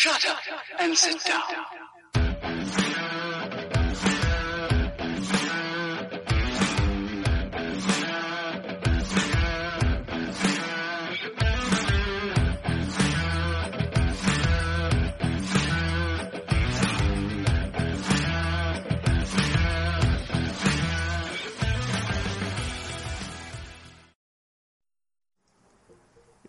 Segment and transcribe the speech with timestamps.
[0.00, 0.38] Shut up
[0.78, 1.42] and sit down.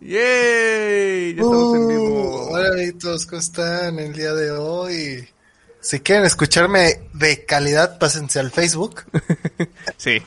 [0.00, 1.34] ¡Yay!
[1.34, 2.01] Ya estamos en vivo.
[2.92, 5.26] Amiguitos, ¿cómo están el día de hoy?
[5.80, 9.04] Si quieren escucharme de calidad, pásense al Facebook.
[9.96, 10.20] Sí.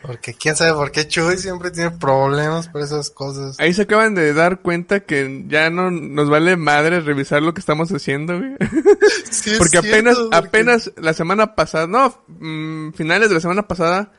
[0.00, 3.60] Porque quién sabe por qué Chuy siempre tiene problemas por esas cosas.
[3.60, 7.60] Ahí se acaban de dar cuenta que ya no nos vale madre revisar lo que
[7.60, 8.56] estamos haciendo, güey.
[9.30, 13.40] Sí, es Porque cierto, apenas, porque- apenas la semana pasada, no, mm, finales de la
[13.42, 14.12] semana pasada,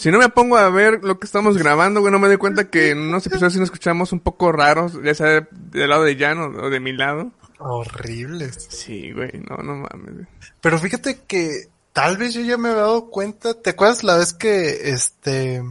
[0.00, 2.70] si no me pongo a ver lo que estamos grabando, güey, no me doy cuenta
[2.70, 6.16] que en unos episodios sí nos escuchamos un poco raros, ya sea del lado de
[6.16, 7.32] Jan o, de mi lado.
[7.58, 8.66] Horribles.
[8.70, 10.14] Sí, güey, no, no mames.
[10.14, 10.26] güey.
[10.62, 13.52] Pero fíjate que tal vez yo ya me había dado cuenta.
[13.52, 15.62] ¿Te acuerdas la vez que este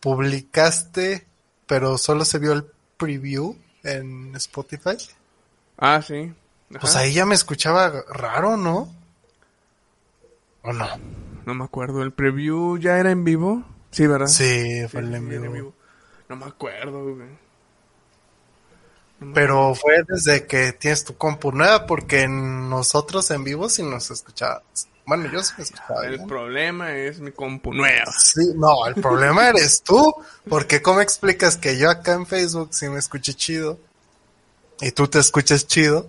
[0.00, 1.28] publicaste,
[1.68, 2.64] pero solo se vio el
[2.96, 4.96] preview en Spotify?
[5.78, 6.32] Ah, sí.
[6.70, 6.80] Ajá.
[6.80, 8.92] Pues ahí ya me escuchaba raro, ¿no?
[10.62, 11.29] ¿O no?
[11.46, 13.64] No me acuerdo, ¿el preview ya era en vivo?
[13.90, 14.26] Sí, ¿verdad?
[14.26, 15.74] Sí, fue el en sí, era vivo.
[16.28, 17.28] No me acuerdo, güey.
[19.18, 23.82] No me Pero fue desde que tienes tu compu nueva, porque nosotros en vivo sí
[23.82, 24.86] nos escuchábamos.
[25.06, 26.04] Bueno, yo sí me escuchaba.
[26.04, 26.28] El bien.
[26.28, 28.12] problema es mi compu nueva.
[28.12, 30.14] Sí, no, el problema eres tú,
[30.48, 33.78] porque ¿cómo explicas que yo acá en Facebook sí me escuché chido
[34.80, 36.06] y tú te escuches chido?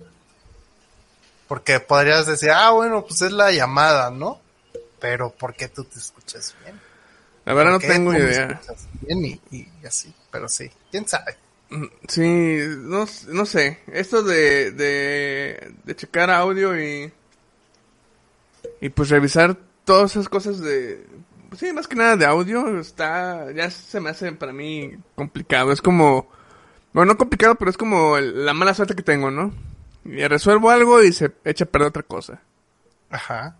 [1.48, 4.41] Porque podrías decir, ah, bueno, pues es la llamada, ¿no?
[5.02, 6.80] Pero ¿por qué tú te escuchas bien?
[7.44, 8.60] La verdad no ¿Por qué tengo idea.
[9.02, 11.36] Bien y, y así, pero sí, quién sabe.
[11.70, 13.80] Mm, Sí, no, no sé.
[13.88, 17.12] Esto de, de, de checar audio y...
[18.80, 21.04] Y pues revisar todas esas cosas de...
[21.48, 23.50] pues sí, más que nada de audio está...
[23.52, 25.72] Ya se me hace para mí complicado.
[25.72, 26.28] Es como...
[26.92, 29.52] Bueno, no complicado, pero es como el- la mala suerte que tengo, ¿no?
[30.04, 32.40] Y resuelvo algo y se echa a perder otra cosa.
[33.10, 33.56] Ajá.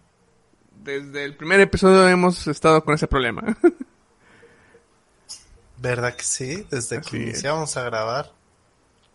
[0.84, 3.56] Desde el primer episodio hemos estado con ese problema.
[5.78, 6.66] ¿Verdad que sí?
[6.70, 7.22] Desde Así que es.
[7.28, 8.32] iniciamos a grabar.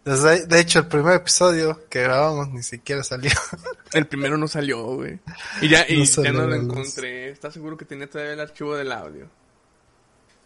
[0.05, 3.31] Desde, de hecho, el primer episodio que grabamos ni siquiera salió.
[3.93, 5.19] el primero no salió, güey.
[5.61, 7.31] Y ya, y No ya no lo encontré.
[7.31, 9.27] ¿Estás seguro que tenía todavía el archivo del audio?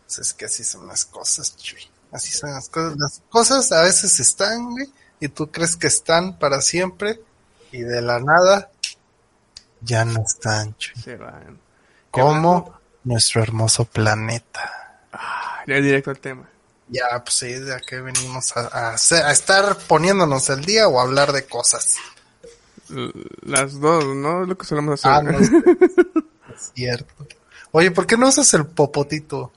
[0.07, 1.81] Pues es que así son las cosas, Chuy.
[2.11, 2.97] Así son las cosas.
[2.97, 4.89] Las cosas a veces están, güey,
[5.19, 7.21] y tú crees que están para siempre,
[7.71, 8.71] y de la nada
[9.81, 10.95] ya no están, Chuy.
[11.01, 11.59] Se van.
[12.11, 14.99] Como nuestro hermoso planeta.
[15.13, 16.47] Ah, Ya directo al tema.
[16.89, 20.99] Ya, pues sí, de aquí venimos a, a hacer- a estar poniéndonos el día o
[20.99, 21.95] a hablar de cosas.
[23.41, 24.41] Las dos, ¿no?
[24.43, 25.11] Es lo que solemos hacer.
[25.11, 27.13] Ah, no, es cierto.
[27.71, 29.53] Oye, ¿por qué no usas el popotito?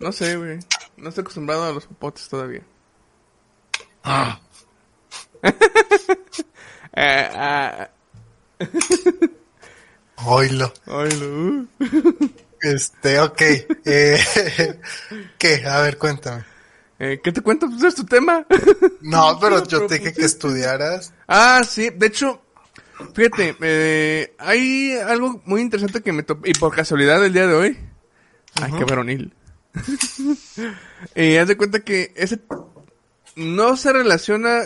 [0.00, 0.58] No sé, güey.
[0.96, 2.62] No estoy acostumbrado a los popotes todavía.
[4.04, 4.40] Ah.
[7.00, 7.88] Eh, ah,
[10.24, 10.72] Oilo.
[10.86, 11.68] ay, lo- uh.
[12.60, 13.40] Este, ok.
[13.84, 14.18] Eh,
[15.38, 15.64] ¿Qué?
[15.66, 16.44] A ver, cuéntame.
[16.98, 17.68] Eh, ¿Qué te cuento?
[17.70, 18.44] Pues es tu tema.
[19.00, 20.24] No, pero yo te dije que propusiste.
[20.26, 21.12] estudiaras.
[21.28, 22.42] Ah, sí, de hecho,
[23.14, 27.54] fíjate, eh, hay algo muy interesante que me topé, y por casualidad el día de
[27.54, 27.78] hoy,
[28.60, 29.32] ay, qué varonil.
[31.14, 32.40] y haz de cuenta que ese
[33.36, 34.62] no se relaciona,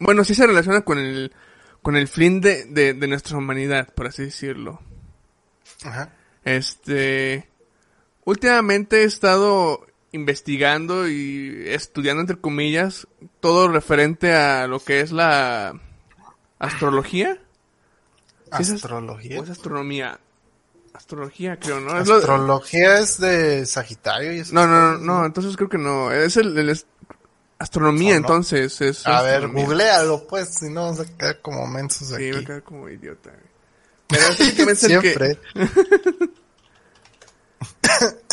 [0.00, 1.32] bueno, sí se relaciona con el,
[1.82, 4.80] con el fin de, de, de nuestra humanidad, por así decirlo.
[5.84, 6.12] Ajá.
[6.44, 7.48] Este,
[8.24, 13.06] últimamente he estado investigando y estudiando entre comillas
[13.40, 15.74] todo referente a lo que es la
[16.58, 17.38] astrología.
[18.56, 19.40] ¿Sí es ast- Astrología.
[19.40, 20.18] ¿O es astronomía?
[20.92, 21.98] Astrología, creo, ¿no?
[22.00, 24.54] Es lo- Astrología es de Sagitario y eso.
[24.54, 26.10] no, no, no, no, entonces creo que no.
[26.12, 26.58] Es el,
[27.60, 28.80] Astronomía, entonces.
[28.80, 32.24] Es a ver, googlealo, pues, si no vas a quedar como mensos aquí.
[32.24, 33.32] Sí, voy a quedar como idiota.
[34.08, 35.38] Pero es Siempre.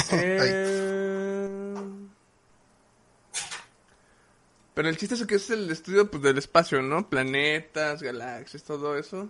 [0.09, 0.37] Que...
[0.39, 1.73] eh...
[4.73, 7.09] Pero el chiste es que es el estudio pues, del espacio, ¿no?
[7.09, 9.27] Planetas, galaxias, todo eso.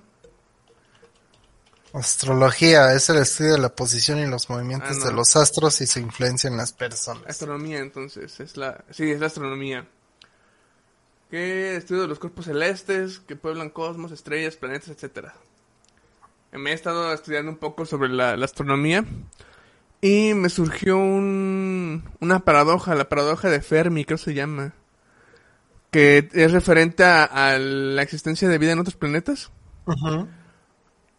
[1.97, 5.05] Astrología es el estudio de la posición y los movimientos Ah, no.
[5.05, 7.23] de los astros y su influencia en las personas.
[7.27, 8.83] Astronomía, entonces, es la...
[8.91, 9.88] Sí, es la astronomía.
[11.29, 15.33] Que estudio de los cuerpos celestes, que pueblan cosmos, estrellas, planetas, etcétera.
[16.53, 19.03] Me he estado estudiando un poco sobre la, la astronomía
[19.99, 24.73] y me surgió un, una paradoja, la paradoja de Fermi, creo que se llama,
[25.91, 29.51] que es referente a, a la existencia de vida en otros planetas
[29.85, 30.27] Ujú.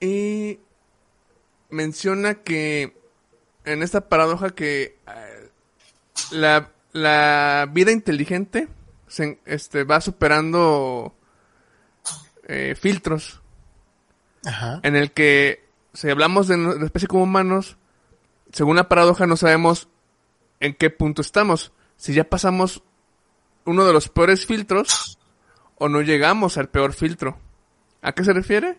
[0.00, 0.60] y
[1.70, 2.96] menciona que
[3.64, 5.50] en esta paradoja que eh,
[6.30, 8.68] la, la vida inteligente
[9.06, 11.14] se, este, va superando
[12.46, 13.42] eh, filtros
[14.44, 14.80] Ajá.
[14.82, 17.76] en el que si hablamos de la especie como humanos,
[18.52, 19.88] según la paradoja no sabemos
[20.60, 21.72] en qué punto estamos.
[21.96, 22.82] Si ya pasamos
[23.64, 25.18] uno de los peores filtros
[25.76, 27.38] o no llegamos al peor filtro.
[28.00, 28.78] ¿A qué se refiere?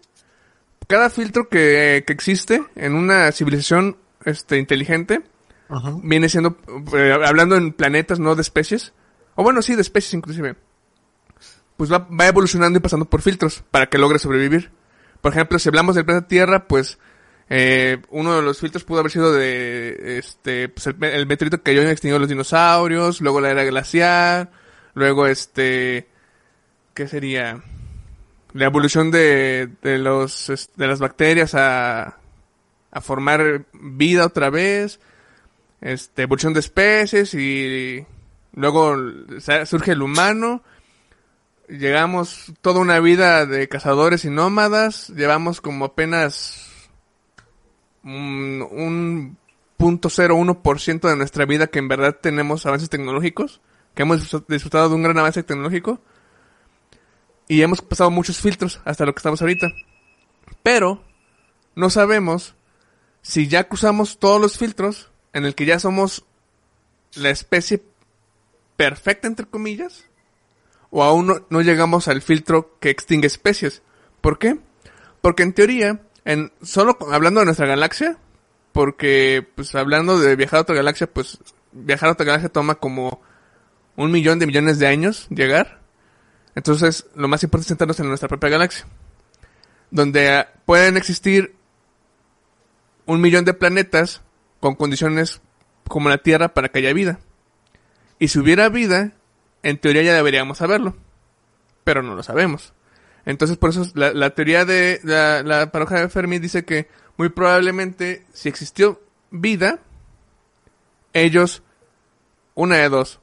[0.89, 5.21] Cada filtro que, que existe en una civilización este, inteligente
[6.01, 6.57] viene siendo,
[6.97, 8.93] eh, hablando en planetas, no de especies,
[9.35, 10.55] o bueno, sí, de especies inclusive,
[11.77, 14.71] pues va, va evolucionando y pasando por filtros para que logre sobrevivir.
[15.21, 16.97] Por ejemplo, si hablamos del planeta Tierra, pues
[17.51, 21.63] eh, uno de los filtros pudo haber sido de este pues, el, el meteorito que
[21.71, 24.49] cayó y extinguió los dinosaurios, luego la era glacial,
[24.95, 26.09] luego este
[26.95, 27.61] ¿qué sería?
[28.53, 32.17] La evolución de, de los de las bacterias a
[32.91, 34.99] a formar vida otra vez,
[35.79, 38.03] este evolución de especies y
[38.53, 38.95] luego
[39.65, 40.63] surge el humano.
[41.67, 46.67] Llegamos toda una vida de cazadores y nómadas, llevamos como apenas
[48.03, 49.37] un, un
[49.77, 53.61] punto cero uno por ciento de nuestra vida que en verdad tenemos avances tecnológicos,
[53.93, 56.01] que hemos disfrut- disfrutado de un gran avance tecnológico
[57.49, 59.67] y hemos pasado muchos filtros hasta lo que estamos ahorita.
[60.63, 61.03] Pero
[61.75, 62.55] no sabemos
[63.21, 66.23] si ya cruzamos todos los filtros en el que ya somos
[67.15, 67.83] la especie
[68.77, 70.05] perfecta entre comillas
[70.91, 73.81] o aún no, no llegamos al filtro que extingue especies.
[74.21, 74.57] ¿Por qué?
[75.21, 78.17] Porque en teoría, en solo hablando de nuestra galaxia,
[78.71, 81.39] porque pues hablando de viajar a otra galaxia, pues
[81.71, 83.21] viajar a otra galaxia toma como
[83.95, 85.78] un millón de millones de años llegar.
[86.59, 88.85] Entonces, lo más importante es centrarnos en nuestra propia galaxia,
[89.91, 91.55] donde ah, pueden existir
[93.05, 94.21] un millón de planetas
[94.59, 95.39] con condiciones
[95.87, 97.21] como la Tierra para que haya vida.
[98.19, 99.13] Y si hubiera vida,
[99.63, 100.97] en teoría ya deberíamos saberlo,
[101.85, 102.73] pero no lo sabemos.
[103.23, 107.29] Entonces, por eso es la, teoría de la, la paradoja de Fermi dice que muy
[107.29, 109.01] probablemente si existió
[109.31, 109.79] vida,
[111.13, 111.63] ellos,
[112.53, 113.21] una de dos,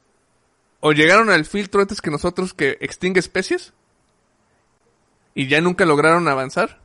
[0.87, 3.73] o llegaron al filtro antes que nosotros que extingue especies
[5.35, 6.79] y ya nunca lograron avanzar,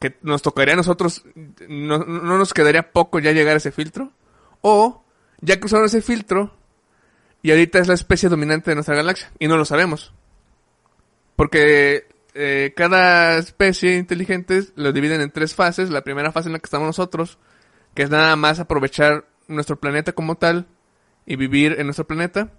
[0.00, 1.22] que nos tocaría a nosotros,
[1.68, 4.10] no, no nos quedaría poco ya llegar a ese filtro,
[4.62, 5.04] o
[5.42, 6.56] ya cruzaron ese filtro
[7.42, 10.14] y ahorita es la especie dominante de nuestra galaxia y no lo sabemos.
[11.36, 15.90] Porque eh, cada especie inteligente lo dividen en tres fases.
[15.90, 17.38] La primera fase en la que estamos nosotros,
[17.94, 20.66] que es nada más aprovechar nuestro planeta como tal
[21.26, 22.50] y vivir en nuestro planeta.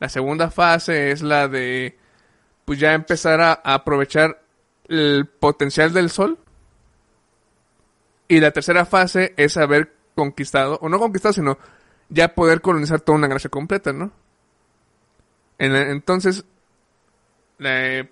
[0.00, 1.98] La segunda fase es la de
[2.64, 4.42] pues ya empezar a, aprovechar
[4.88, 6.38] el potencial del sol.
[8.28, 11.58] Y la tercera fase es haber conquistado, o no conquistado, sino
[12.08, 14.12] ya poder colonizar toda una galaxia completa, ¿no?
[15.58, 16.44] En- entonces,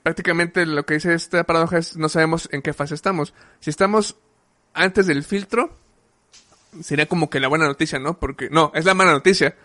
[0.02, 3.34] prácticamente lo que dice esta paradoja es no sabemos en qué fase estamos.
[3.60, 4.16] Si estamos
[4.74, 5.76] antes del filtro,
[6.82, 8.18] sería como que la buena noticia, ¿no?
[8.18, 9.56] Porque, no, es la mala noticia.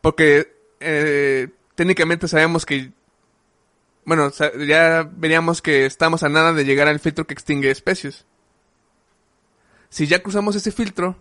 [0.00, 2.92] Porque eh, técnicamente sabemos que,
[4.04, 4.30] bueno,
[4.66, 8.26] ya veríamos que estamos a nada de llegar al filtro que extingue especies.
[9.90, 11.16] Si ya cruzamos ese filtro,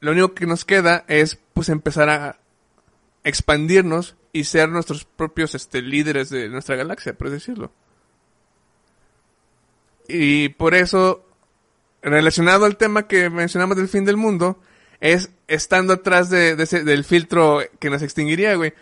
[0.00, 2.38] lo único que nos queda es pues empezar a
[3.24, 7.72] expandirnos y ser nuestros propios este, líderes de nuestra galaxia, por decirlo.
[10.08, 11.24] Y por eso,
[12.02, 14.60] relacionado al tema que mencionamos del fin del mundo,
[15.00, 18.72] es estando atrás de, ese- del filtro que nos extinguiría, güey.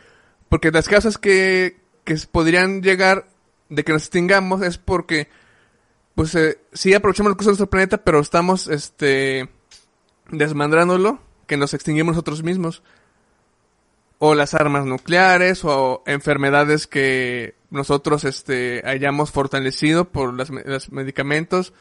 [0.48, 3.26] Porque las causas que, que podrían llegar
[3.68, 5.28] de que nos extingamos es porque,
[6.14, 9.48] pues, eh, sí aprovechamos los recursos de nuestro planeta, pero estamos, este,
[10.30, 12.82] desmandrándolo, que nos extinguimos nosotros mismos.
[14.18, 21.72] O las armas nucleares, o enfermedades que nosotros, este, hayamos fortalecido por los medicamentos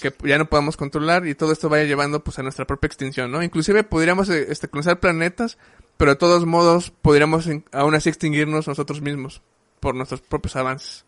[0.00, 3.30] que ya no podamos controlar y todo esto vaya llevando pues a nuestra propia extinción,
[3.30, 3.42] ¿no?
[3.42, 5.58] Inclusive podríamos eh, este, colonizar planetas
[5.98, 9.42] pero de todos modos podríamos aún así extinguirnos nosotros mismos
[9.80, 11.04] por nuestros propios avances.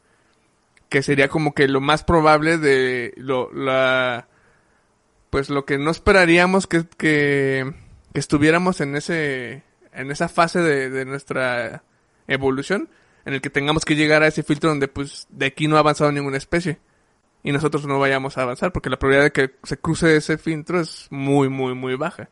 [0.90, 4.26] Que sería como que lo más probable de lo, la,
[5.30, 7.72] pues lo que no esperaríamos que, que,
[8.12, 11.84] que estuviéramos en ese, en esa fase de, de nuestra
[12.26, 12.88] evolución,
[13.24, 15.80] en el que tengamos que llegar a ese filtro donde pues de aquí no ha
[15.80, 16.80] avanzado ninguna especie
[17.42, 20.80] y nosotros no vayamos a avanzar, porque la probabilidad de que se cruce ese filtro
[20.80, 22.28] es muy, muy, muy baja.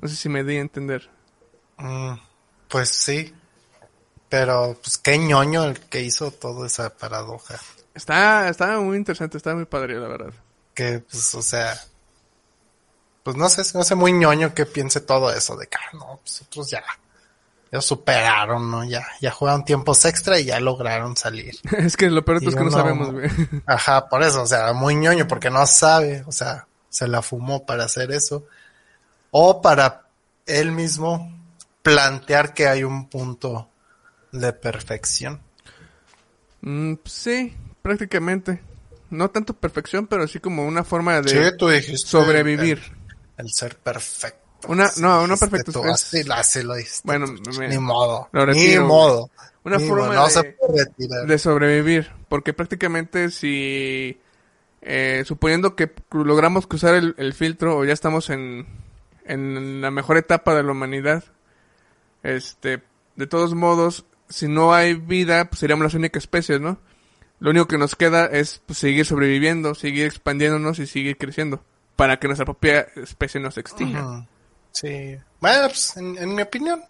[0.00, 1.08] No sé si me di a entender.
[1.78, 2.14] Mm,
[2.68, 3.32] pues sí.
[4.28, 7.60] Pero, pues qué ñoño el que hizo toda esa paradoja.
[7.94, 10.32] Está, está muy interesante, está muy padre, la verdad.
[10.74, 11.78] Que, pues, o sea.
[13.22, 16.20] Pues no sé, me hace muy ñoño que piense todo eso de que, ah, no,
[16.24, 16.82] pues otros ya.
[17.72, 18.84] Ya superaron, ¿no?
[18.84, 21.54] Ya, ya jugaron tiempos extra y ya lograron salir.
[21.78, 23.30] es que lo peor de todo es que no sabemos, güey.
[23.66, 27.64] Ajá, por eso, o sea, muy ñoño porque no sabe, o sea, se la fumó
[27.64, 28.46] para hacer eso.
[29.30, 30.02] O para
[30.44, 31.34] él mismo
[31.82, 33.70] plantear que hay un punto
[34.32, 35.40] de perfección.
[36.60, 38.60] Mm, sí, prácticamente.
[39.08, 42.06] No tanto perfección, pero sí como una forma de Sí, tú dijiste.
[42.06, 42.82] sobrevivir.
[43.38, 44.41] El, el ser perfecto.
[44.68, 45.26] Una- no,
[46.62, 47.02] lo dijiste.
[47.04, 47.50] Bueno, tú.
[47.58, 48.28] me- ni modo.
[48.32, 49.30] lo ni retiro, modo.
[49.64, 50.56] Una ni forma modo, de-
[51.26, 52.10] de sobrevivir.
[52.28, 54.18] Porque prácticamente si,
[54.80, 58.66] eh, suponiendo que logramos cruzar el, el filtro o ya estamos en,
[59.24, 61.24] en la mejor etapa de la humanidad,
[62.22, 62.82] este,
[63.16, 66.78] de todos modos, si no hay vida, pues seríamos las únicas especies, ¿no?
[67.40, 71.62] Lo único que nos queda es pues, seguir sobreviviendo, seguir expandiéndonos y seguir creciendo
[71.96, 74.26] para que nuestra propia especie no se extinga.
[74.72, 75.18] Sí.
[75.40, 76.82] Bueno, pues en, en mi opinión,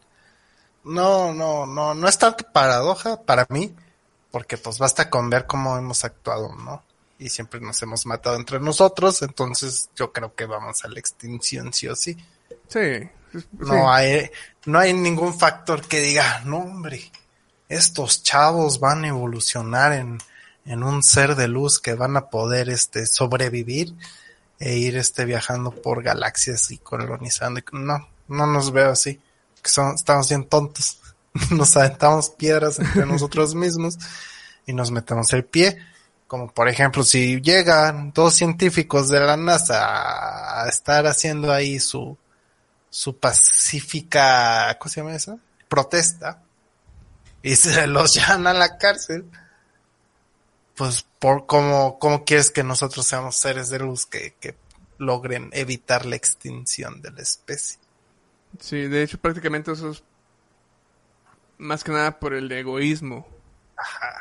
[0.84, 3.74] no, no, no, no es tanto paradoja para mí,
[4.30, 6.82] porque pues basta con ver cómo hemos actuado, ¿no?
[7.18, 11.72] Y siempre nos hemos matado entre nosotros, entonces yo creo que vamos a la extinción
[11.72, 12.16] sí o sí.
[12.68, 12.98] Sí.
[13.32, 13.38] sí.
[13.52, 14.30] No hay,
[14.66, 17.12] no hay ningún factor que diga, no hombre,
[17.68, 20.18] estos chavos van a evolucionar en,
[20.64, 23.94] en un ser de luz que van a poder este sobrevivir
[24.62, 27.60] e ir este viajando por galaxias y colonizando.
[27.72, 29.20] No, no nos veo así.
[29.60, 31.00] Que son, estamos bien tontos.
[31.50, 33.98] Nos aventamos piedras entre nosotros mismos
[34.66, 35.78] y nos metemos el pie.
[36.28, 42.16] Como por ejemplo, si llegan dos científicos de la NASA a estar haciendo ahí su,
[42.90, 45.40] su pacífica, ¿cómo se llama eso?
[45.68, 46.42] Protesta.
[47.42, 49.24] Y se los llevan a la cárcel.
[50.76, 54.56] Pues, por cómo, cómo quieres que nosotros seamos seres de luz que, que
[54.98, 57.78] logren evitar la extinción de la especie?
[58.58, 60.02] Sí, de hecho prácticamente eso es
[61.58, 63.24] más que nada por el egoísmo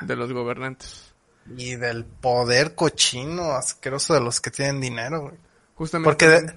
[0.01, 1.11] de los gobernantes.
[1.57, 5.35] Y del poder cochino, asqueroso de los que tienen dinero, güey.
[5.73, 6.53] Justamente Porque de,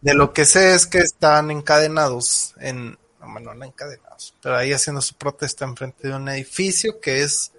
[0.00, 4.72] de lo que sé es que están encadenados en, no, bueno, no encadenados, pero ahí
[4.72, 7.50] haciendo su protesta enfrente de un edificio que es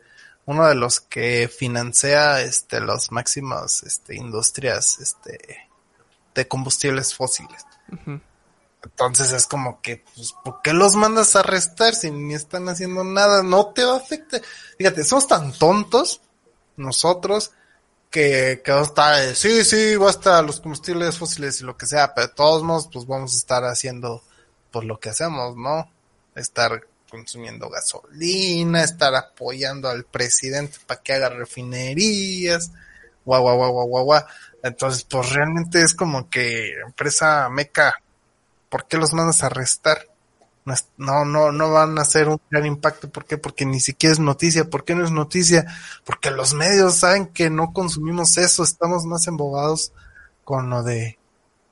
[0.50, 5.70] uno de los que financia este las máximas este industrias este
[6.34, 7.68] de combustibles fósiles.
[8.84, 13.04] Entonces es como que, pues, ¿por qué los mandas a arrestar si ni están haciendo
[13.04, 13.44] nada?
[13.44, 14.42] No te va a afectar.
[14.76, 16.22] Fíjate, somos tan tontos
[16.78, 17.52] nosotros
[18.10, 21.86] que, que va a estar, eh, sí, sí, basta los combustibles fósiles y lo que
[21.86, 24.24] sea, pero de todos modos, pues vamos a estar haciendo,
[24.72, 25.92] pues lo que hacemos, ¿no?
[26.34, 32.72] Estar consumiendo gasolina, estar apoyando al presidente para que haga refinerías,
[33.26, 34.24] guau, guau, guau, guau, guau.
[34.64, 38.02] Entonces, pues realmente es como que empresa meca,
[38.70, 40.00] ¿por qué los mandas a arrestar?
[40.66, 43.10] No, es- no, no, no van a hacer un gran impacto.
[43.10, 43.38] ¿Por qué?
[43.38, 44.66] Porque ni siquiera es noticia.
[44.70, 45.66] ¿Por qué no es noticia?
[46.06, 48.64] Porque los medios saben que no consumimos eso.
[48.64, 49.94] Estamos más embobados
[50.44, 51.18] con lo de,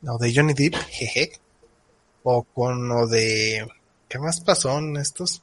[0.02, 1.34] lo de Johnny Depp, jeje.
[2.24, 3.68] O con lo de,
[4.08, 5.42] ¿qué más pasó en estos?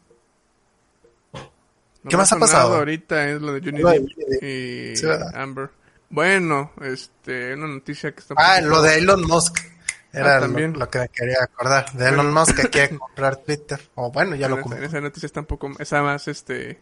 [2.09, 2.77] ¿Qué más ha pasado?
[2.77, 5.07] ahorita es lo de Johnny Depp y Sí.
[5.35, 5.71] Amber.
[6.11, 8.35] Bueno, este, una noticia que está...
[8.37, 9.59] Ah, lo de Elon Musk.
[10.13, 10.79] Era Ah, lo, también.
[10.79, 11.91] lo que me quería acordar.
[11.93, 13.81] De Elon Musk que quiere comprar Twitter.
[13.95, 14.81] O bueno, ya lo compró.
[14.85, 15.71] esa noticia está un poco...
[15.79, 16.79] Esa más, este...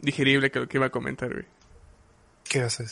[0.00, 1.46] digerible que lo que iba a comentar, güey.
[2.44, 2.88] ¿Qué decir?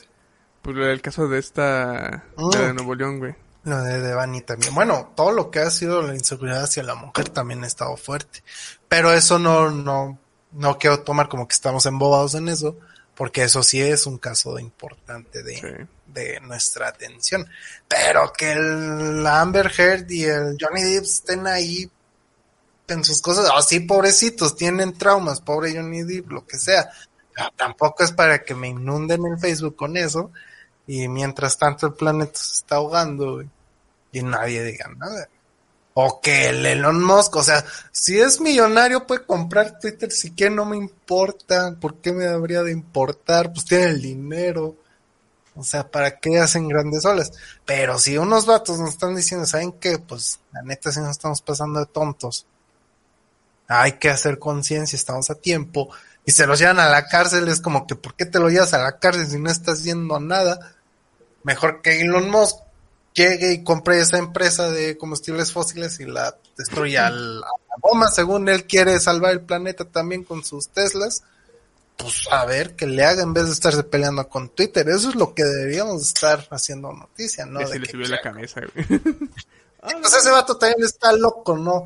[0.63, 2.25] Pues lo del caso de esta...
[2.37, 2.51] Mm.
[2.51, 3.35] De Nuevo León, güey.
[3.65, 4.75] Lo de Devani también.
[4.75, 8.43] Bueno, todo lo que ha sido la inseguridad hacia la mujer también ha estado fuerte.
[8.89, 10.19] Pero eso no, no,
[10.53, 12.79] no quiero tomar como que estamos embobados en eso,
[13.15, 15.87] porque eso sí es un caso importante de, Sí.
[16.07, 17.47] de nuestra atención.
[17.89, 21.91] Pero que el Amber Heard y el Johnny Depp estén ahí
[22.87, 26.89] en sus cosas, así pobrecitos, tienen traumas, pobre Johnny Depp, lo que sea.
[27.35, 30.31] Pero tampoco es para que me inunden el Facebook con eso
[30.89, 33.43] y mientras tanto el planeta se está ahogando
[34.11, 35.29] y nadie diga nada.
[35.93, 40.55] O que el Elon Musk, o sea, si es millonario puede comprar Twitter si quiere,
[40.55, 41.77] no me importa.
[41.79, 43.53] ¿Por qué me habría de importar?
[43.53, 44.77] Pues tiene el dinero.
[45.55, 47.33] O sea, ¿para qué hacen grandes olas?
[47.67, 49.99] Pero si unos vatos nos están diciendo, ¿saben qué?
[49.99, 52.47] Pues la neta si nos estamos pasando de tontos.
[53.67, 55.91] Hay que hacer conciencia, estamos a tiempo.
[56.25, 58.73] Y se los llevan a la cárcel, es como que, ¿por qué te lo llevas
[58.73, 60.77] a la cárcel si no estás haciendo nada?
[61.43, 62.57] Mejor que Elon Musk
[63.15, 67.47] llegue y compre esa empresa de combustibles fósiles y la destruya a la
[67.81, 71.23] bomba, según él quiere salvar el planeta también con sus Teslas
[71.99, 74.89] pues a ver que le haga en vez de estarse peleando con Twitter.
[74.89, 77.59] Eso es lo que deberíamos estar haciendo noticia, ¿no?
[77.59, 78.87] De le que, subió la cabeza, güey.
[79.81, 81.85] Pues ese vato también está loco, ¿no?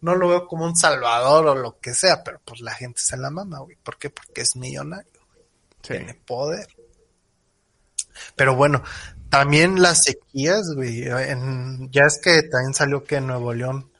[0.00, 3.16] No lo veo como un salvador o lo que sea, pero pues la gente se
[3.16, 3.76] la mama, güey.
[3.76, 4.10] ¿Por qué?
[4.10, 5.20] Porque es millonario,
[5.82, 5.94] Sí.
[5.94, 6.66] tiene poder.
[8.36, 8.82] Pero bueno,
[9.30, 11.08] también las sequías, güey.
[11.08, 13.90] En, ya es que también salió que en Nuevo León,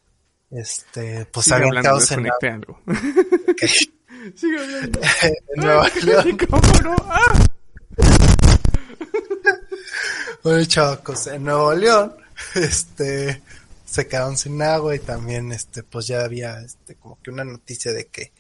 [0.51, 2.27] este, pues Sigue había hablando, caos en
[4.37, 5.01] Sigue hablando.
[5.57, 6.39] Nuevo León.
[6.49, 6.97] ¿Cómo no?
[7.09, 7.49] ¡Ah!
[10.67, 12.15] Chavos, en Nuevo León,
[12.55, 13.43] este,
[13.85, 17.93] se quedaron sin agua y también, este, pues ya había, este, como que una noticia
[17.93, 18.33] de que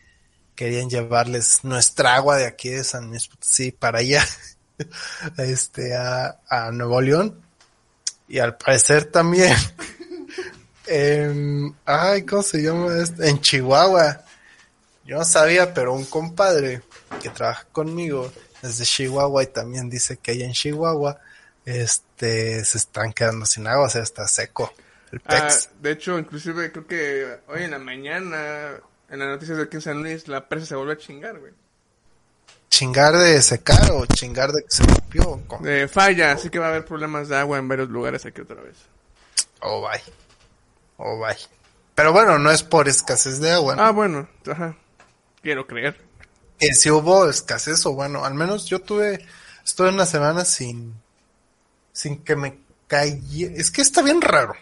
[0.54, 4.25] querían llevarles nuestra agua de aquí de San Luis Potosí para allá,
[5.38, 7.40] este, a, a Nuevo León.
[8.28, 9.54] Y al parecer también,
[10.87, 13.23] en, ay, ¿cómo se llama esto?
[13.23, 14.23] En Chihuahua.
[15.04, 16.82] Yo no sabía, pero un compadre
[17.23, 18.30] que trabaja conmigo
[18.62, 21.18] es de Chihuahua y también dice que allá en Chihuahua
[21.64, 24.73] este se están quedando sin agua, o sea, está seco
[25.12, 25.70] el Ah, PEX.
[25.80, 28.73] de hecho, inclusive creo que hoy en la mañana,
[29.08, 31.52] en las noticias de aquí en San Luis, la presa se vuelve a chingar, güey.
[32.68, 35.42] Chingar de secar o chingar de que se rompió.
[35.60, 38.60] De falla, así que va a haber problemas de agua en varios lugares aquí otra
[38.60, 38.76] vez.
[39.60, 40.02] Oh, bye.
[40.98, 41.37] Oh, bye.
[41.94, 43.75] Pero bueno, no es por escasez de agua.
[43.75, 43.82] ¿no?
[43.82, 44.76] Ah, bueno, ajá.
[45.42, 46.00] Quiero creer.
[46.59, 49.26] Que si hubo escasez o bueno, al menos yo tuve,
[49.64, 50.94] estuve una semana sin,
[51.92, 53.54] sin que me cayera.
[53.57, 54.54] Es que está bien raro,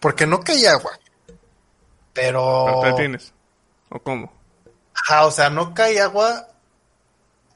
[0.00, 0.98] porque no caía agua.
[2.12, 2.64] Pero...
[2.66, 3.32] Pero te tienes.
[3.90, 4.32] ¿O cómo?
[4.94, 6.48] Ajá, o sea, no cae agua.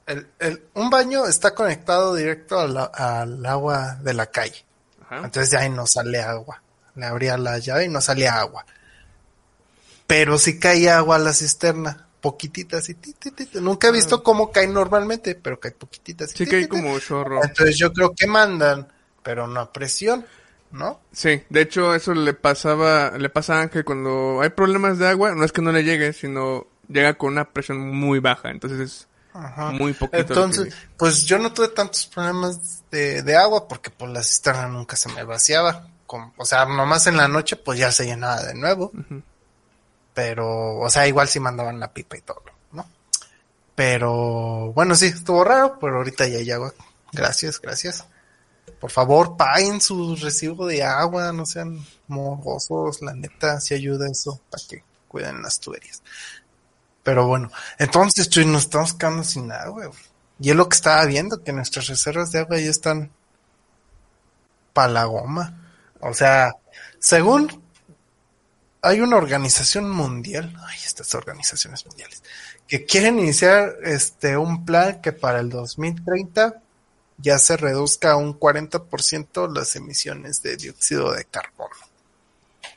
[0.08, 4.64] El, el, un baño está conectado directo la- al agua de la calle.
[5.02, 5.18] Ajá.
[5.18, 6.60] Entonces de ahí no sale agua.
[6.96, 8.64] Le abría la llave y no salía agua.
[10.06, 12.06] Pero sí caía agua a la cisterna.
[12.20, 12.94] Poquitita, así.
[12.94, 13.60] ti, ti, ti, ti.
[13.60, 16.24] Nunca he visto cómo cae normalmente, pero cae poquitita.
[16.24, 16.66] así, Sí ti.
[16.66, 17.44] como chorro.
[17.44, 18.88] Entonces yo creo que mandan,
[19.22, 20.26] pero no a presión,
[20.72, 21.00] ¿no?
[21.12, 25.34] Sí, de hecho eso le pasaba, le pasa a Ángel cuando hay problemas de agua,
[25.36, 29.07] no es que no le llegue, sino llega con una presión muy baja, entonces es
[29.38, 29.70] Ajá.
[29.70, 30.16] muy poquito.
[30.18, 34.96] Entonces, pues yo no tuve tantos problemas de, de agua porque pues la cisterna nunca
[34.96, 35.86] se me vaciaba.
[36.06, 38.92] Con- o sea, nomás en la noche pues ya se llenaba de nuevo.
[40.14, 42.84] Pero, o sea, igual sí mandaban la pipa y todo, ¿no?
[43.74, 46.74] Pero, bueno, sí, estuvo raro, pero ahorita ya hay agua.
[47.12, 48.04] Gracias, gracias.
[48.80, 54.40] Por favor, paguen su recibo de agua, no sean morbosos, la neta, sí ayuda eso
[54.50, 56.02] para que cuiden las tuberías.
[57.08, 59.90] Pero bueno, entonces, Chuy, nos estamos quedando sin agua.
[60.38, 63.10] Y es lo que estaba viendo, que nuestras reservas de agua ya están
[64.74, 65.58] para la goma.
[66.00, 66.52] O sea,
[66.98, 67.62] según
[68.82, 72.22] hay una organización mundial, ay, estas organizaciones mundiales,
[72.66, 76.60] que quieren iniciar este un plan que para el 2030
[77.16, 81.74] ya se reduzca un 40% las emisiones de dióxido de carbono.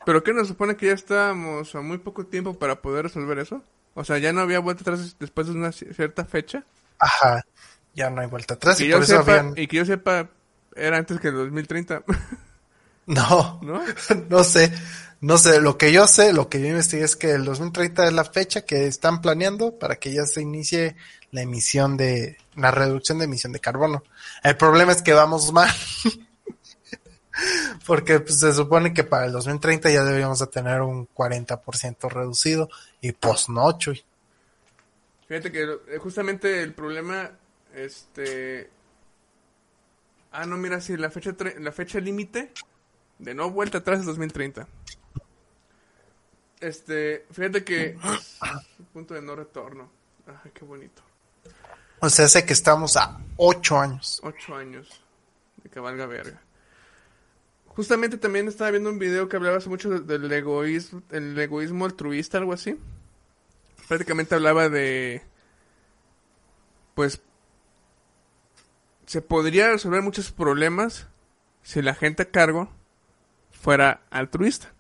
[0.05, 3.61] ¿Pero qué nos supone que ya estábamos a muy poco tiempo para poder resolver eso?
[3.93, 6.63] O sea, ya no había vuelta atrás después de una ci- cierta fecha.
[6.99, 7.45] Ajá,
[7.93, 9.53] ya no hay vuelta atrás y yo por eso sepa, habían...
[9.57, 10.29] y que yo sepa,
[10.75, 12.03] era antes que el 2030,
[13.07, 13.81] No, ¿no?
[14.29, 14.71] no sé,
[15.19, 18.13] no sé, lo que yo sé, lo que yo investigué es que el 2030 es
[18.13, 20.95] la fecha que están planeando para que ya se inicie
[21.31, 24.03] la emisión de, la reducción de emisión de carbono.
[24.43, 25.69] El problema es que vamos mal.
[27.87, 32.69] Porque pues, se supone que para el 2030 ya deberíamos de tener un 40% reducido
[33.01, 34.03] y pues no, Chuy.
[35.27, 37.31] Fíjate que eh, justamente el problema,
[37.73, 38.69] este...
[40.33, 42.51] Ah, no, mira, sí, la fecha, tre- la fecha límite
[43.19, 44.67] de no vuelta atrás es 2030.
[46.59, 47.97] Este, fíjate que
[48.93, 49.89] punto de no retorno.
[50.27, 51.01] Ay, qué bonito.
[51.99, 54.19] O sea, sé que estamos a 8 años.
[54.23, 55.01] Ocho años
[55.63, 56.41] de que valga verga.
[57.75, 62.77] Justamente también estaba viendo un video que hablaba mucho de- del egoísmo, altruista, algo así.
[63.87, 65.21] Prácticamente hablaba de,
[66.95, 67.21] pues,
[69.05, 71.07] se podría resolver muchos problemas
[71.63, 72.69] si la gente a cargo
[73.51, 74.73] fuera altruista.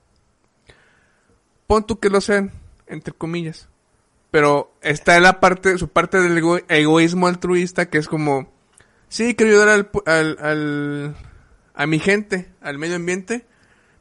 [1.67, 2.51] pon tú que lo sean,
[2.87, 3.69] entre comillas.
[4.29, 8.51] Pero está la parte, su parte del ego- egoísmo altruista que es como,
[9.07, 11.15] sí, quiero ayudar al, al, al-
[11.73, 13.45] a mi gente, al medio ambiente,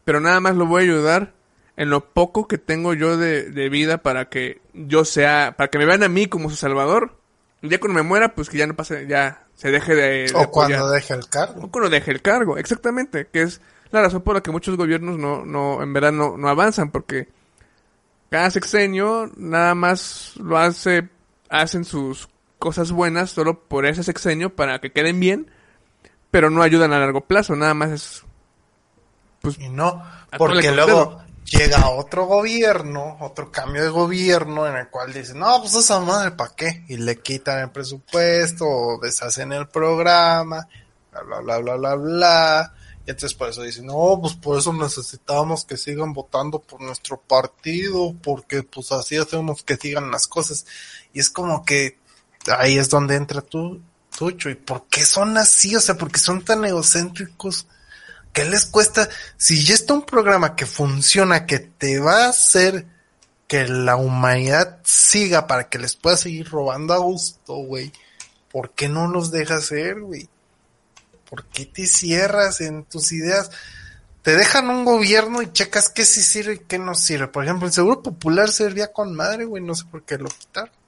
[0.04, 1.34] pero nada más lo voy a ayudar
[1.76, 5.78] en lo poco que tengo yo de, de vida para que yo sea, para que
[5.78, 7.16] me vean a mí como su salvador.
[7.62, 10.32] Y ya cuando me muera, pues que ya no pase, ya se deje de, de
[10.34, 11.62] O cuando deje el cargo.
[11.62, 15.18] O cuando deje el cargo, exactamente, que es la razón por la que muchos gobiernos
[15.18, 17.28] no, no, en verdad no, no avanzan, porque
[18.30, 21.08] cada sexenio nada más lo hace,
[21.48, 22.28] hacen sus
[22.58, 25.50] cosas buenas solo por ese sexenio para que queden bien,
[26.30, 28.24] pero no ayudan a largo plazo, nada más es,
[29.58, 30.02] Y no,
[30.36, 35.74] porque luego llega otro gobierno, otro cambio de gobierno en el cual dicen, no, pues
[35.74, 36.84] esa madre, ¿para qué?
[36.88, 40.68] Y le quitan el presupuesto, o deshacen el programa,
[41.10, 42.74] bla, bla, bla, bla, bla, bla.
[43.06, 47.20] Y entonces por eso dicen, no, pues por eso necesitamos que sigan votando por nuestro
[47.20, 50.66] partido, porque pues así hacemos que sigan las cosas.
[51.12, 51.98] Y es como que
[52.58, 53.80] ahí es donde entra tú,
[54.28, 55.74] ¿y por qué son así?
[55.74, 57.66] O sea, porque son tan egocéntricos.
[58.32, 59.08] ¿Qué les cuesta?
[59.36, 62.86] Si ya está un programa que funciona, que te va a hacer
[63.48, 67.92] que la humanidad siga para que les pueda seguir robando a gusto, güey.
[68.52, 70.28] ¿Por qué no los dejas hacer, güey?
[71.28, 73.50] ¿Por qué te cierras en tus ideas?
[74.22, 77.28] Te dejan un gobierno y checas qué sí sirve y qué no sirve.
[77.28, 79.62] Por ejemplo, el Seguro Popular servía con madre, güey.
[79.62, 80.79] No sé por qué lo quitaron.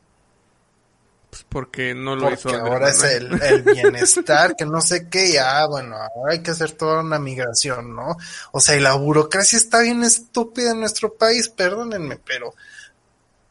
[1.33, 2.51] Pues, porque no lo hizo.
[2.51, 6.35] Porque Andrés ahora es el, el bienestar, que no sé qué, y ah, bueno, ahora
[6.35, 8.19] hay que hacer toda una migración, ¿no?
[8.51, 12.55] O sea, y la burocracia está bien estúpida en nuestro país, perdónenme, pero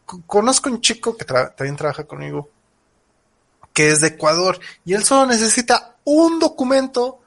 [0.05, 2.51] co- conozco un chico que tra- también trabaja conmigo,
[3.73, 7.19] que es de Ecuador, y él solo necesita un documento,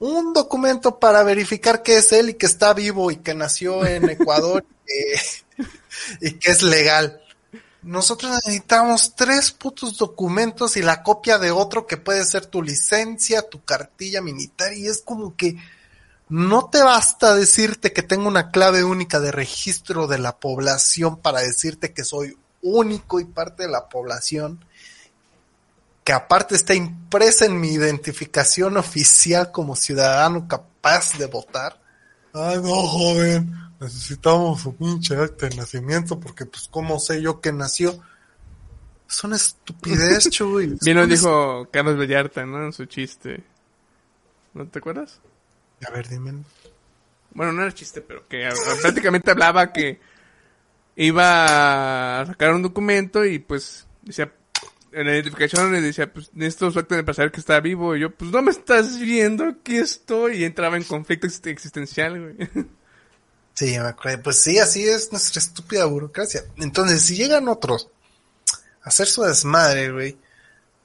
[0.00, 4.10] un documento para verificar que es él y que está vivo y que nació en
[4.10, 5.20] Ecuador y que-
[6.20, 7.22] y que es legal.
[7.82, 13.48] Nosotros necesitamos tres putos documentos y la copia de otro que puede ser tu licencia,
[13.48, 15.56] tu cartilla militar y es como que
[16.28, 21.40] no te basta decirte que tengo una clave única de registro de la población para
[21.40, 24.62] decirte que soy único y parte de la población,
[26.04, 31.80] que aparte está impresa en mi identificación oficial como ciudadano capaz de votar.
[32.34, 37.52] Ay, no, joven, necesitamos su pinche acta de nacimiento porque, pues, ¿cómo sé yo que
[37.52, 37.98] nació?
[39.08, 40.74] Es una estupidez, Chuy.
[40.74, 42.64] Es Bien lo dijo Carlos Vallarta, ¿no?
[42.64, 43.42] En su chiste.
[44.54, 45.20] ¿No te acuerdas?
[45.80, 46.34] est- A ver, dime.
[47.32, 48.48] Bueno, no era chiste, pero que
[48.82, 50.00] prácticamente hablaba que
[50.96, 54.32] iba a sacar un documento y pues decía,
[54.90, 57.94] en la identificación le decía, pues necesito su acta para saber que está vivo.
[57.94, 60.38] Y yo, pues no me estás viendo, aquí estoy.
[60.38, 62.48] Y entraba en conflicto exist- existencial, güey.
[63.58, 64.22] Sí, me acuerdo.
[64.22, 66.44] Pues sí, así es nuestra estúpida burocracia.
[66.58, 67.88] Entonces, si llegan otros
[68.84, 70.16] a hacer su desmadre, güey,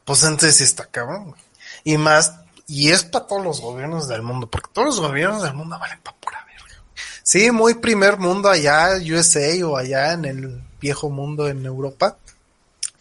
[0.04, 1.42] pues entonces está cabrón, güey.
[1.84, 2.34] Y más,
[2.66, 6.00] y es para todos los gobiernos del mundo, porque todos los gobiernos del mundo valen
[6.02, 6.84] para pura verga.
[7.22, 12.18] Sí, muy primer mundo allá, USA o allá en el viejo mundo en Europa,